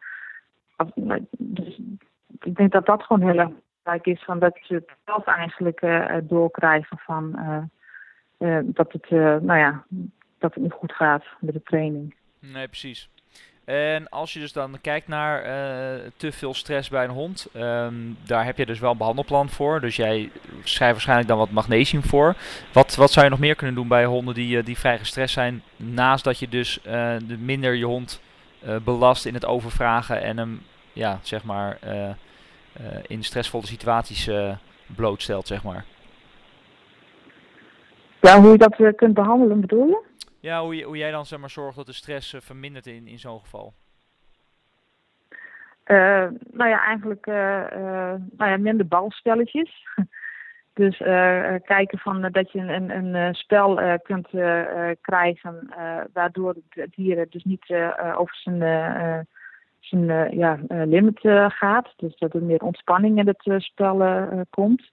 of, 0.77 0.89
dus 1.37 1.79
ik 2.39 2.55
denk 2.55 2.71
dat 2.71 2.85
dat 2.85 3.03
gewoon 3.03 3.29
heel 3.29 3.39
erg 3.39 3.49
belangrijk 3.83 4.17
is, 4.17 4.23
van 4.23 4.39
dat 4.39 4.59
ze 4.61 4.73
het 4.73 4.91
zelf 5.05 5.25
eigenlijk 5.25 5.81
doorkrijgen 6.23 6.97
van 6.97 7.33
uh, 7.35 7.57
dat, 8.63 8.91
het, 8.91 9.09
uh, 9.09 9.19
nou 9.19 9.59
ja, 9.59 9.83
dat 10.37 10.53
het 10.53 10.63
niet 10.63 10.71
goed 10.71 10.91
gaat 10.91 11.23
met 11.39 11.53
de 11.53 11.63
training. 11.63 12.15
Nee, 12.39 12.67
precies. 12.67 13.09
En 13.65 14.09
als 14.09 14.33
je 14.33 14.39
dus 14.39 14.53
dan 14.53 14.77
kijkt 14.81 15.07
naar 15.07 15.39
uh, 15.39 16.09
te 16.17 16.31
veel 16.31 16.53
stress 16.53 16.89
bij 16.89 17.03
een 17.03 17.09
hond, 17.09 17.47
um, 17.55 18.17
daar 18.25 18.45
heb 18.45 18.57
je 18.57 18.65
dus 18.65 18.79
wel 18.79 18.91
een 18.91 18.97
behandelplan 18.97 19.49
voor. 19.49 19.81
Dus 19.81 19.95
jij 19.95 20.31
schrijft 20.63 20.93
waarschijnlijk 20.93 21.27
dan 21.27 21.37
wat 21.37 21.51
magnesium 21.51 22.03
voor. 22.03 22.35
Wat, 22.73 22.95
wat 22.95 23.11
zou 23.11 23.25
je 23.25 23.31
nog 23.31 23.39
meer 23.39 23.55
kunnen 23.55 23.75
doen 23.75 23.87
bij 23.87 24.05
honden 24.05 24.33
die, 24.33 24.63
die 24.63 24.77
vrij 24.77 24.97
gestrest 24.97 25.33
zijn, 25.33 25.63
naast 25.75 26.23
dat 26.23 26.39
je 26.39 26.49
dus 26.49 26.79
de 27.27 27.37
minder 27.39 27.73
je 27.73 27.85
hond 27.85 28.21
belast 28.83 29.25
in 29.25 29.33
het 29.33 29.45
overvragen 29.45 30.21
en 30.21 30.37
hem, 30.37 30.61
ja, 30.93 31.19
zeg 31.21 31.43
maar, 31.43 31.77
in 33.07 33.23
stressvolle 33.23 33.65
situaties 33.65 34.29
blootstelt, 34.85 35.47
zeg 35.47 35.63
maar? 35.63 35.85
Ja, 38.21 38.41
hoe 38.41 38.51
je 38.51 38.57
dat 38.57 38.79
uh, 38.79 38.89
kunt 38.95 39.13
behandelen, 39.13 39.61
bedoel 39.61 39.87
je? 39.87 40.03
Ja, 40.39 40.61
hoe, 40.61 40.75
je, 40.75 40.83
hoe 40.83 40.97
jij 40.97 41.11
dan 41.11 41.25
zeg 41.25 41.39
maar, 41.39 41.49
zorgt 41.49 41.75
dat 41.75 41.85
de 41.85 41.93
stress 41.93 42.33
uh, 42.33 42.41
vermindert 42.41 42.87
in, 42.87 43.07
in 43.07 43.19
zo'n 43.19 43.39
geval. 43.39 43.73
Uh, 45.87 46.27
nou 46.51 46.69
ja, 46.69 46.83
eigenlijk 46.83 47.25
nou 47.25 48.21
ja, 48.37 48.57
minder 48.57 48.87
balspelletjes. 48.87 49.85
dus 50.73 50.97
kijken 51.65 51.99
van 51.99 52.21
dat 52.31 52.51
je 52.51 52.59
een, 52.59 52.89
een, 52.89 53.13
een 53.13 53.35
spel 53.35 53.99
kunt 54.03 54.27
krijgen 55.01 55.69
waardoor 56.13 56.55
het 56.69 56.93
dier 56.95 57.29
dus 57.29 57.43
niet 57.43 57.73
over 58.15 58.35
zijn, 58.35 58.59
zijn 59.79 60.37
ja, 60.37 60.59
limit 60.67 61.19
gaat. 61.47 61.93
Dus 61.97 62.17
dat 62.17 62.33
er 62.33 62.43
meer 62.43 62.61
ontspanning 62.61 63.17
in 63.17 63.27
het 63.27 63.63
spel 63.63 64.27
komt. 64.49 64.91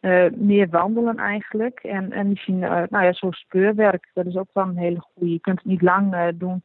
Uh, 0.00 0.30
meer 0.30 0.68
wandelen 0.68 1.16
eigenlijk. 1.16 1.78
En, 1.78 2.12
en 2.12 2.28
misschien, 2.28 2.62
uh, 2.62 2.82
nou 2.88 3.04
ja, 3.04 3.12
zo'n 3.12 3.32
speurwerk, 3.32 4.10
dat 4.14 4.26
is 4.26 4.36
ook 4.36 4.48
wel 4.52 4.64
een 4.64 4.76
hele 4.76 5.00
goede. 5.00 5.32
Je 5.32 5.40
kunt 5.40 5.58
het 5.58 5.66
niet 5.66 5.82
lang 5.82 6.14
uh, 6.14 6.26
doen, 6.34 6.62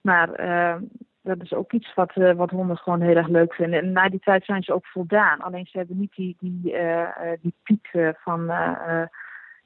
maar 0.00 0.28
dat 1.22 1.42
is 1.42 1.52
ook 1.52 1.72
iets 1.72 1.94
wat, 1.94 2.12
wat 2.14 2.50
honden 2.50 2.76
gewoon 2.76 3.00
heel 3.00 3.16
erg 3.16 3.28
leuk 3.28 3.54
vinden. 3.54 3.80
En 3.80 3.92
na 3.92 4.08
die 4.08 4.20
tijd 4.20 4.44
zijn 4.44 4.62
ze 4.62 4.74
ook 4.74 4.86
voldaan. 4.86 5.40
Alleen 5.40 5.66
ze 5.66 5.78
hebben 5.78 5.98
niet 5.98 6.14
die, 6.14 6.36
die, 6.38 6.76
die 7.40 7.54
piek 7.62 8.14
van, 8.14 8.44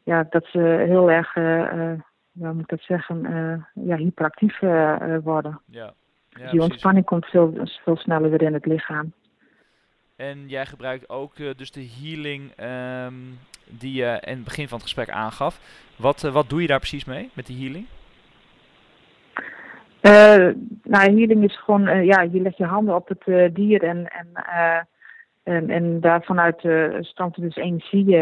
ja, 0.02 0.26
dat 0.30 0.46
ze 0.46 0.58
heel 0.86 1.10
erg, 1.10 1.34
hoe 1.34 2.52
moet 2.52 2.60
ik 2.60 2.68
dat 2.68 2.80
zeggen, 2.80 3.22
ja, 3.74 3.96
hyperactief 3.96 4.60
worden. 5.22 5.60
Ja. 5.66 5.92
Ja, 6.28 6.50
die 6.50 6.62
ontspanning 6.62 7.04
komt 7.04 7.26
veel, 7.26 7.52
veel 7.84 7.96
sneller 7.96 8.30
weer 8.30 8.42
in 8.42 8.54
het 8.54 8.66
lichaam. 8.66 9.12
En 10.16 10.48
jij 10.48 10.66
gebruikt 10.66 11.08
ook 11.08 11.38
uh, 11.38 11.50
dus 11.56 11.70
de 11.70 11.88
healing 12.00 12.52
um, 13.06 13.38
die 13.64 13.94
je 13.94 14.20
in 14.24 14.34
het 14.34 14.44
begin 14.44 14.68
van 14.68 14.78
het 14.78 14.86
gesprek 14.86 15.10
aangaf. 15.10 15.60
Wat, 15.96 16.22
uh, 16.22 16.32
wat 16.32 16.48
doe 16.48 16.60
je 16.60 16.66
daar 16.66 16.78
precies 16.78 17.04
mee 17.04 17.30
met 17.34 17.46
die 17.46 17.64
healing? 17.64 17.86
Uh, 20.02 20.54
nou, 20.82 21.16
healing 21.16 21.44
is 21.44 21.58
gewoon, 21.58 22.04
ja, 22.04 22.20
je 22.20 22.40
legt 22.40 22.56
je 22.56 22.64
handen 22.64 22.94
op 22.94 23.08
het 23.08 23.54
dier 23.54 23.82
en, 23.82 24.08
en, 24.08 24.28
en, 25.42 25.70
en 25.70 26.00
daar 26.00 26.22
vanuit 26.22 26.58
stroomt 27.00 27.36
er 27.36 27.42
dus 27.42 27.56
energie 27.56 28.16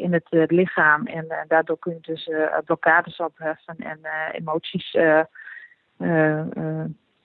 in 0.00 0.12
het 0.12 0.50
lichaam. 0.50 1.06
En 1.06 1.26
daardoor 1.48 1.78
kun 1.78 1.92
je 1.92 2.12
dus 2.12 2.30
blokkades 2.64 3.16
opheffen 3.16 3.76
en 3.78 3.98
emoties 4.32 4.96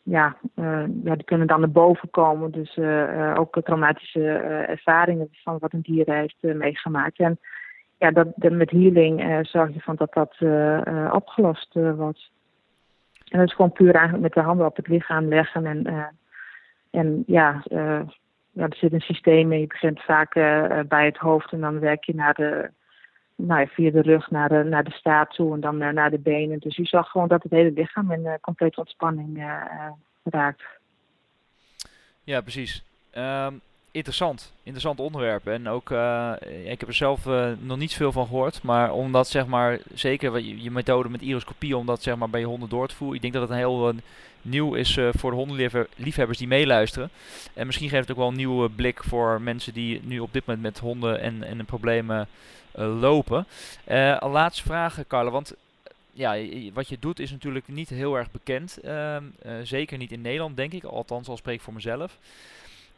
ja, 0.04 0.36
uh, 0.56 0.84
ja, 1.04 1.16
die 1.16 1.24
kunnen 1.24 1.48
dan 1.48 1.60
naar 1.60 1.72
boven 1.72 2.10
komen. 2.10 2.52
Dus 2.52 2.78
uh, 2.78 3.36
ook 3.38 3.62
traumatische 3.64 4.28
ervaringen 4.68 5.28
van 5.32 5.58
wat 5.60 5.74
een 5.74 5.82
dier 5.82 6.14
heeft 6.14 6.38
meegemaakt. 6.42 7.20
En 7.20 7.40
ja, 7.98 8.12
dat, 8.12 8.28
met 8.38 8.72
healing 8.72 9.48
zorg 9.48 9.74
je 9.74 9.80
van 9.80 9.96
dat 9.96 10.14
dat 10.14 10.38
opgelost 11.14 11.74
wordt. 11.74 12.32
En 13.26 13.40
dat 13.40 13.48
is 13.48 13.56
gewoon 13.56 13.72
puur 13.72 13.94
eigenlijk 13.94 14.24
met 14.24 14.34
de 14.34 14.42
handen 14.42 14.66
op 14.66 14.76
het 14.76 14.88
lichaam 14.88 15.28
leggen. 15.28 15.66
En, 15.66 16.12
en 16.92 17.24
ja, 17.28 17.64
ja, 18.52 18.64
er 18.64 18.76
zit 18.76 18.94
een 18.94 19.00
systeem 19.00 19.52
in. 19.52 19.60
Je 19.60 19.68
begint 19.68 20.02
vaak 20.02 20.34
bij 20.88 21.06
het 21.06 21.18
hoofd 21.18 21.52
en 21.52 21.62
dan 21.62 21.80
werk 21.80 22.04
je 22.04 22.16
naar 22.16 22.34
de, 22.34 22.70
nou 23.42 23.60
ja, 23.60 23.68
via 23.68 23.92
de 23.92 24.02
rug 24.02 24.32
naar 24.32 24.50
de, 24.50 24.64
naar 24.64 24.84
de 24.84 24.92
staart 24.92 25.34
toe 25.34 25.54
en 25.54 25.60
dan 25.60 25.78
naar 25.78 26.12
de 26.12 26.20
benen. 26.20 26.60
Dus 26.60 26.76
je 26.76 26.86
zag 26.86 27.10
gewoon 27.10 27.28
dat 27.28 27.44
het 27.44 27.52
hele 27.52 27.72
lichaam 27.72 28.12
in 28.12 28.38
complete 28.42 28.80
ontspanning 28.80 29.44
raakt. 30.24 30.64
Ja, 32.24 32.42
precies. 32.42 32.84
Ehm, 33.12 33.54
interessant. 33.92 34.52
Interessant 34.64 35.00
onderwerp. 35.00 35.48
En 35.48 35.68
ook, 35.68 35.90
uh, 35.90 36.34
ik 36.64 36.80
heb 36.80 36.90
er 36.90 36.96
zelf 36.96 37.26
uh, 37.26 37.52
nog 37.60 37.78
niet 37.78 37.94
veel 37.94 38.12
van 38.12 38.28
gehoord. 38.28 38.62
Maar 38.64 38.94
omdat, 38.94 39.28
zeg 39.28 39.46
maar, 39.46 39.80
zeker 39.94 40.40
je, 40.40 40.62
je 40.62 40.72
methode 40.72 41.10
met 41.10 41.22
iroscopie, 41.22 41.78
om 41.78 41.86
dat 41.86 42.04
zeg 42.04 42.16
maar 42.16 42.30
bij 42.30 42.40
je 42.40 42.46
honden 42.46 42.70
door 42.70 42.88
te 42.88 42.96
voeren. 42.96 43.16
Ik 43.16 43.22
denk 43.22 43.34
dat 43.34 43.42
het 43.42 43.52
een 43.52 43.58
heel 43.58 43.90
uh, 43.90 43.96
nieuw 44.42 44.74
is 44.74 44.98
voor 45.12 45.32
de 45.32 45.38
hondenliefhebbers 45.38 46.38
die 46.38 46.48
meeluisteren. 46.48 47.10
En 47.54 47.66
misschien 47.66 47.90
geeft 47.90 48.02
het 48.02 48.12
ook 48.12 48.18
wel 48.18 48.28
een 48.28 48.36
nieuwe 48.36 48.70
blik 48.70 49.04
voor 49.04 49.42
mensen 49.42 49.74
die 49.74 50.02
nu 50.04 50.20
op 50.20 50.34
dit 50.34 50.46
moment 50.46 50.66
met 50.66 50.80
honden 50.80 51.20
en, 51.20 51.44
en 51.44 51.66
problemen 51.66 52.28
lopen. 52.74 53.48
Laatste 54.20 54.64
vraag, 54.64 55.00
Carla. 55.08 55.30
Want 55.30 55.54
ja, 56.12 56.38
wat 56.74 56.88
je 56.90 56.98
doet 57.00 57.20
is 57.20 57.32
natuurlijk 57.32 57.68
niet 57.68 57.90
heel 57.90 58.16
erg 58.16 58.32
bekend. 58.32 58.78
Ehm, 58.78 59.24
zeker 59.64 59.98
niet 59.98 60.12
in 60.12 60.22
Nederland, 60.22 60.58
denk 60.58 60.74
ik. 60.74 60.84
Althans, 60.84 61.28
al 61.28 61.38
spreek 61.38 61.56
ik 61.56 61.62
voor 61.62 61.74
mezelf. 61.74 62.18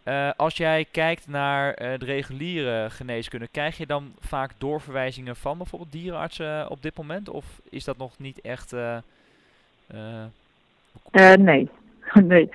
Uh, 0.06 0.30
als 0.36 0.58
jij 0.58 0.86
kijkt 0.92 1.28
naar 1.28 1.68
uh, 1.68 1.98
de 1.98 2.06
reguliere 2.06 2.90
geneeskunde, 2.90 3.48
krijg 3.48 3.78
je 3.78 3.86
dan 3.86 4.14
vaak 4.20 4.52
doorverwijzingen 4.58 5.36
van 5.36 5.58
bijvoorbeeld 5.58 5.92
dierenartsen 5.92 6.70
op 6.70 6.82
dit 6.82 6.98
moment? 6.98 7.30
Of 7.30 7.62
is 7.70 7.84
dat 7.84 7.98
nog 7.98 8.20
niet 8.20 8.42
echt. 8.42 8.76
Nee. 11.40 11.70
nee. 12.24 12.50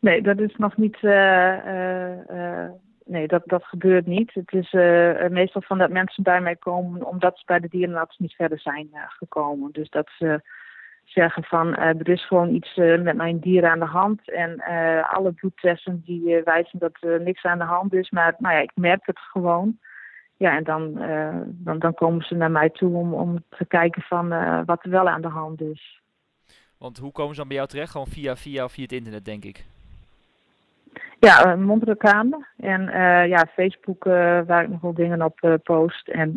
Nee, 0.00 0.22
dat 0.22 0.38
is 0.38 0.56
nog 0.56 0.76
niet. 0.76 1.02
nee, 3.04 3.26
dat, 3.26 3.42
dat 3.44 3.64
gebeurt 3.64 4.06
niet. 4.06 4.34
Het 4.34 4.52
is 4.52 4.72
meestal 5.30 5.62
van 5.62 5.78
dat 5.78 5.90
mensen 5.90 6.22
bij 6.22 6.40
mij 6.40 6.56
komen 6.56 7.06
omdat 7.06 7.38
ze 7.38 7.42
bij 7.46 7.60
de 7.60 7.68
dierenarts 7.68 8.18
niet 8.18 8.34
verder 8.34 8.60
zijn 8.60 8.88
gekomen. 8.92 9.72
Dus 9.72 9.90
dat 9.90 10.10
ze 10.18 10.40
zeggen 11.14 11.44
van 11.44 11.68
uh, 11.68 11.86
er 11.86 12.08
is 12.08 12.26
gewoon 12.26 12.54
iets 12.54 12.76
uh, 12.76 13.00
met 13.00 13.16
mijn 13.16 13.38
dier 13.38 13.66
aan 13.66 13.78
de 13.78 13.84
hand. 13.84 14.30
En 14.30 14.64
uh, 14.68 15.14
alle 15.14 15.32
bloedtesten 15.32 16.02
die 16.04 16.42
wijzen 16.44 16.78
dat 16.78 16.96
er 17.00 17.20
niks 17.20 17.44
aan 17.44 17.58
de 17.58 17.64
hand 17.64 17.92
is. 17.92 18.10
Maar 18.10 18.34
nou 18.38 18.54
ja, 18.54 18.60
ik 18.60 18.72
merk 18.74 19.06
het 19.06 19.18
gewoon. 19.18 19.78
Ja, 20.36 20.56
en 20.56 20.64
dan, 20.64 20.94
dan, 21.46 21.78
dan 21.78 21.94
komen 21.94 22.24
ze 22.24 22.34
naar 22.34 22.50
mij 22.50 22.70
toe 22.70 22.96
om, 22.96 23.14
om 23.14 23.44
te 23.48 23.64
kijken 23.64 24.02
van 24.02 24.28
wat 24.64 24.84
er 24.84 24.90
wel 24.90 25.08
aan 25.08 25.20
de 25.20 25.28
hand 25.28 25.60
is. 25.60 26.00
Want 26.78 26.98
hoe 26.98 27.12
komen 27.12 27.34
ze 27.34 27.38
dan 27.38 27.48
bij 27.48 27.56
jou 27.56 27.68
terecht? 27.68 27.90
Gewoon 27.90 28.06
via, 28.06 28.36
via, 28.36 28.68
via 28.68 28.82
het 28.82 28.92
internet, 28.92 29.24
denk 29.24 29.44
ik. 29.44 29.64
Ja, 31.18 31.56
mondreclame. 31.56 32.46
En 32.56 32.82
ja, 33.28 33.46
Facebook 33.54 34.04
waar 34.04 34.62
ik 34.62 34.68
nog 34.68 34.80
wel 34.80 34.94
dingen 34.94 35.22
op 35.22 35.58
post. 35.62 36.08
En 36.08 36.36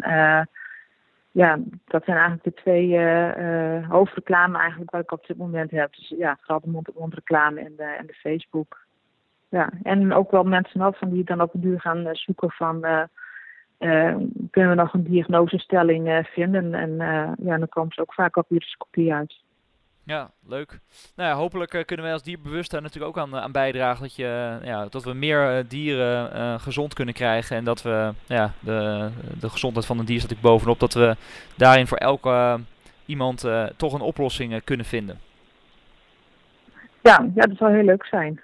ja, 1.38 1.60
dat 1.86 2.04
zijn 2.04 2.17
eigenlijk 2.17 2.43
de 2.43 2.62
twee 2.62 2.88
uh, 2.88 3.89
hoofdreclame 3.89 4.58
eigenlijk 4.58 4.91
wat 4.91 5.02
ik 5.02 5.12
op 5.12 5.28
dit 5.28 5.38
moment 5.38 5.71
heb. 5.71 5.95
Dus 5.95 6.13
ja, 6.17 6.38
vooral 6.39 6.60
de 6.60 6.69
mond 6.69 6.89
mondreclame 6.95 7.60
en 7.60 7.73
de, 7.76 7.84
en 7.84 8.06
de 8.06 8.13
Facebook. 8.13 8.86
Ja, 9.50 9.69
en 9.84 10.13
ook 10.13 10.32
wel 10.32 10.43
mensen 10.43 10.82
af 10.82 10.97
van 10.97 11.10
die 11.10 11.23
dan 11.23 11.41
op 11.41 11.52
de 11.52 11.60
duur 11.60 11.80
gaan 11.80 12.08
uh, 12.08 12.10
zoeken 12.13 12.52
van... 12.52 12.82
kunnen 14.52 14.69
we 14.69 14.76
nog 14.76 14.93
een 14.93 15.04
diagnosestelling 15.04 16.28
vinden? 16.32 16.73
En 16.73 16.95
ja, 17.39 17.58
dan 17.58 17.69
komen 17.69 17.93
ze 17.93 18.02
ook 18.02 18.13
vaak 18.13 18.36
op 18.36 18.50
hiroscopie 18.50 19.13
uit. 19.13 19.36
Ja, 20.07 20.31
leuk. 20.43 20.79
Nou 21.15 21.29
ja, 21.29 21.35
hopelijk 21.35 21.73
uh, 21.73 21.83
kunnen 21.83 22.05
wij 22.05 22.13
als 22.13 22.23
dierbewust 22.23 22.71
daar 22.71 22.81
natuurlijk 22.81 23.17
ook 23.17 23.23
aan, 23.23 23.35
aan 23.35 23.51
bijdragen. 23.51 24.01
Dat, 24.01 24.15
je, 24.15 24.59
ja, 24.63 24.85
dat 24.85 25.03
we 25.03 25.13
meer 25.13 25.67
dieren 25.67 26.59
gezond 26.59 26.93
kunnen 26.93 27.13
krijgen. 27.13 27.55
En 27.55 27.63
dat 27.63 27.81
we 27.81 28.13
ja, 28.25 28.53
de, 28.59 29.09
de 29.39 29.49
gezondheid 29.49 29.85
van 29.85 29.99
een 29.99 30.05
dier 30.05 30.19
staat 30.19 30.29
natuurlijk 30.29 30.55
bovenop. 30.55 30.79
Dat 30.79 30.93
we 30.93 31.15
daarin 31.55 31.87
voor 31.87 31.97
elke 31.97 32.59
iemand 33.05 33.47
toch 33.75 33.93
een 33.93 34.01
oplossing 34.01 34.63
kunnen 34.63 34.85
vinden. 34.85 35.19
Ja, 37.01 37.29
ja, 37.35 37.45
dat 37.45 37.57
zou 37.57 37.75
heel 37.75 37.83
leuk 37.83 38.05
zijn. 38.05 38.41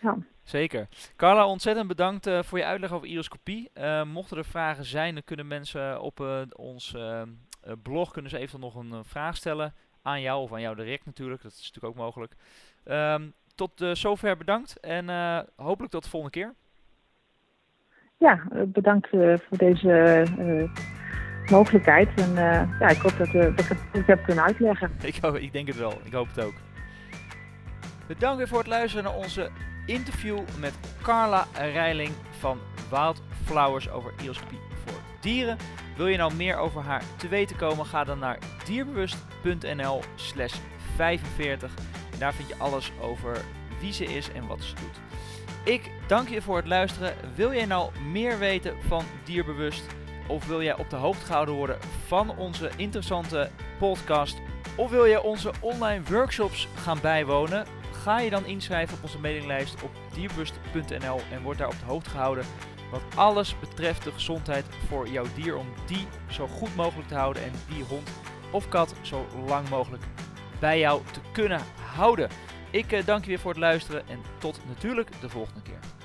Ja. 0.00 0.16
Zeker. 0.42 0.88
Carla, 1.16 1.46
ontzettend 1.46 1.88
bedankt 1.88 2.26
uh, 2.26 2.42
voor 2.42 2.58
je 2.58 2.64
uitleg 2.64 2.92
over 2.92 3.08
iroscopie. 3.08 3.70
Uh, 3.74 4.02
mochten 4.04 4.36
er 4.36 4.44
vragen 4.44 4.84
zijn, 4.84 5.14
dan 5.14 5.24
kunnen 5.24 5.46
mensen 5.46 6.00
op 6.00 6.20
uh, 6.20 6.40
ons 6.52 6.96
blog 7.82 8.10
kunnen 8.10 8.30
ze 8.30 8.38
even 8.38 8.60
nog 8.60 8.74
een 8.74 9.04
vraag 9.04 9.36
stellen 9.36 9.74
aan 10.02 10.20
jou 10.20 10.42
of 10.42 10.52
aan 10.52 10.60
jou 10.60 10.76
direct 10.76 11.06
natuurlijk. 11.06 11.42
Dat 11.42 11.52
is 11.52 11.58
natuurlijk 11.58 11.84
ook 11.84 12.04
mogelijk. 12.04 12.34
Um, 12.84 13.34
tot 13.54 13.82
uh, 13.82 13.94
zover 13.94 14.36
bedankt 14.36 14.80
en 14.80 15.08
uh, 15.08 15.40
hopelijk 15.56 15.92
tot 15.92 16.02
de 16.02 16.10
volgende 16.10 16.38
keer. 16.38 16.54
Ja, 18.16 18.42
bedankt 18.66 19.12
uh, 19.12 19.38
voor 19.38 19.58
deze 19.58 20.24
mogelijkheid. 21.50 22.08
En 22.20 22.34
ja, 22.80 22.88
ik 22.88 22.96
hoop 22.96 23.18
dat, 23.18 23.32
dat 23.32 23.70
ik 23.70 23.76
het 23.92 24.06
heb 24.06 24.24
kunnen 24.24 24.44
uitleggen. 24.44 24.90
Ik, 25.02 25.16
ik 25.16 25.52
denk 25.52 25.66
het 25.66 25.76
wel. 25.76 25.92
Ik 26.04 26.12
hoop 26.12 26.28
het 26.34 26.44
ook. 26.44 26.54
Bedankt 28.06 28.36
weer 28.36 28.48
voor 28.48 28.58
het 28.58 28.66
luisteren 28.66 29.04
naar 29.04 29.16
onze 29.16 29.50
interview 29.86 30.38
met 30.60 30.78
Carla 31.02 31.46
Reiling 31.52 32.10
van 32.30 32.58
Wildflowers 32.90 33.90
over 33.90 34.12
ioscopie 34.22 34.58
voor 34.84 35.00
dieren. 35.20 35.56
Wil 36.00 36.08
je 36.08 36.16
nou 36.16 36.34
meer 36.34 36.56
over 36.56 36.82
haar 36.82 37.02
te 37.16 37.28
weten 37.28 37.56
komen? 37.56 37.86
Ga 37.86 38.04
dan 38.04 38.18
naar 38.18 38.38
dierbewust.nl 38.64 40.00
slash 40.14 40.54
45. 40.96 41.74
En 42.12 42.18
daar 42.18 42.34
vind 42.34 42.48
je 42.48 42.56
alles 42.58 42.92
over 43.00 43.44
wie 43.80 43.92
ze 43.92 44.04
is 44.04 44.32
en 44.32 44.46
wat 44.46 44.62
ze 44.62 44.74
doet. 44.74 45.00
Ik 45.74 45.90
dank 46.06 46.28
je 46.28 46.42
voor 46.42 46.56
het 46.56 46.66
luisteren. 46.66 47.14
Wil 47.34 47.54
jij 47.54 47.66
nou 47.66 47.98
meer 47.98 48.38
weten 48.38 48.76
van 48.86 49.04
Dierbewust? 49.24 49.86
Of 50.28 50.46
wil 50.46 50.62
jij 50.62 50.76
op 50.76 50.90
de 50.90 50.96
hoogte 50.96 51.26
gehouden 51.26 51.54
worden 51.54 51.78
van 52.06 52.36
onze 52.36 52.70
interessante 52.76 53.50
podcast? 53.78 54.38
Of 54.76 54.90
wil 54.90 55.06
jij 55.06 55.20
onze 55.20 55.52
online 55.60 56.02
workshops 56.04 56.68
gaan 56.74 56.98
bijwonen? 57.00 57.66
Ga 57.92 58.20
je 58.20 58.30
dan 58.30 58.46
inschrijven 58.46 58.96
op 58.96 59.02
onze 59.02 59.18
mailinglijst 59.18 59.82
op 59.82 59.90
dierbewust.nl 60.14 61.20
en 61.32 61.42
word 61.42 61.58
daar 61.58 61.68
op 61.68 61.78
de 61.78 61.86
hoogte 61.86 62.10
gehouden 62.10 62.44
wat 62.90 63.02
alles 63.14 63.58
betreft 63.58 64.04
de 64.04 64.12
gezondheid 64.12 64.64
voor 64.88 65.08
jouw 65.08 65.26
dier 65.34 65.56
om 65.56 65.66
die 65.86 66.06
zo 66.28 66.46
goed 66.46 66.76
mogelijk 66.76 67.08
te 67.08 67.14
houden 67.14 67.42
en 67.42 67.52
die 67.68 67.84
hond 67.84 68.10
of 68.50 68.68
kat 68.68 68.94
zo 69.00 69.26
lang 69.46 69.68
mogelijk 69.68 70.02
bij 70.58 70.78
jou 70.78 71.02
te 71.12 71.20
kunnen 71.32 71.60
houden. 71.94 72.28
Ik 72.70 72.92
uh, 72.92 73.04
dank 73.04 73.22
je 73.22 73.28
weer 73.28 73.38
voor 73.38 73.50
het 73.50 73.60
luisteren 73.60 74.08
en 74.08 74.20
tot 74.38 74.60
natuurlijk 74.66 75.20
de 75.20 75.28
volgende 75.28 75.62
keer. 75.62 75.99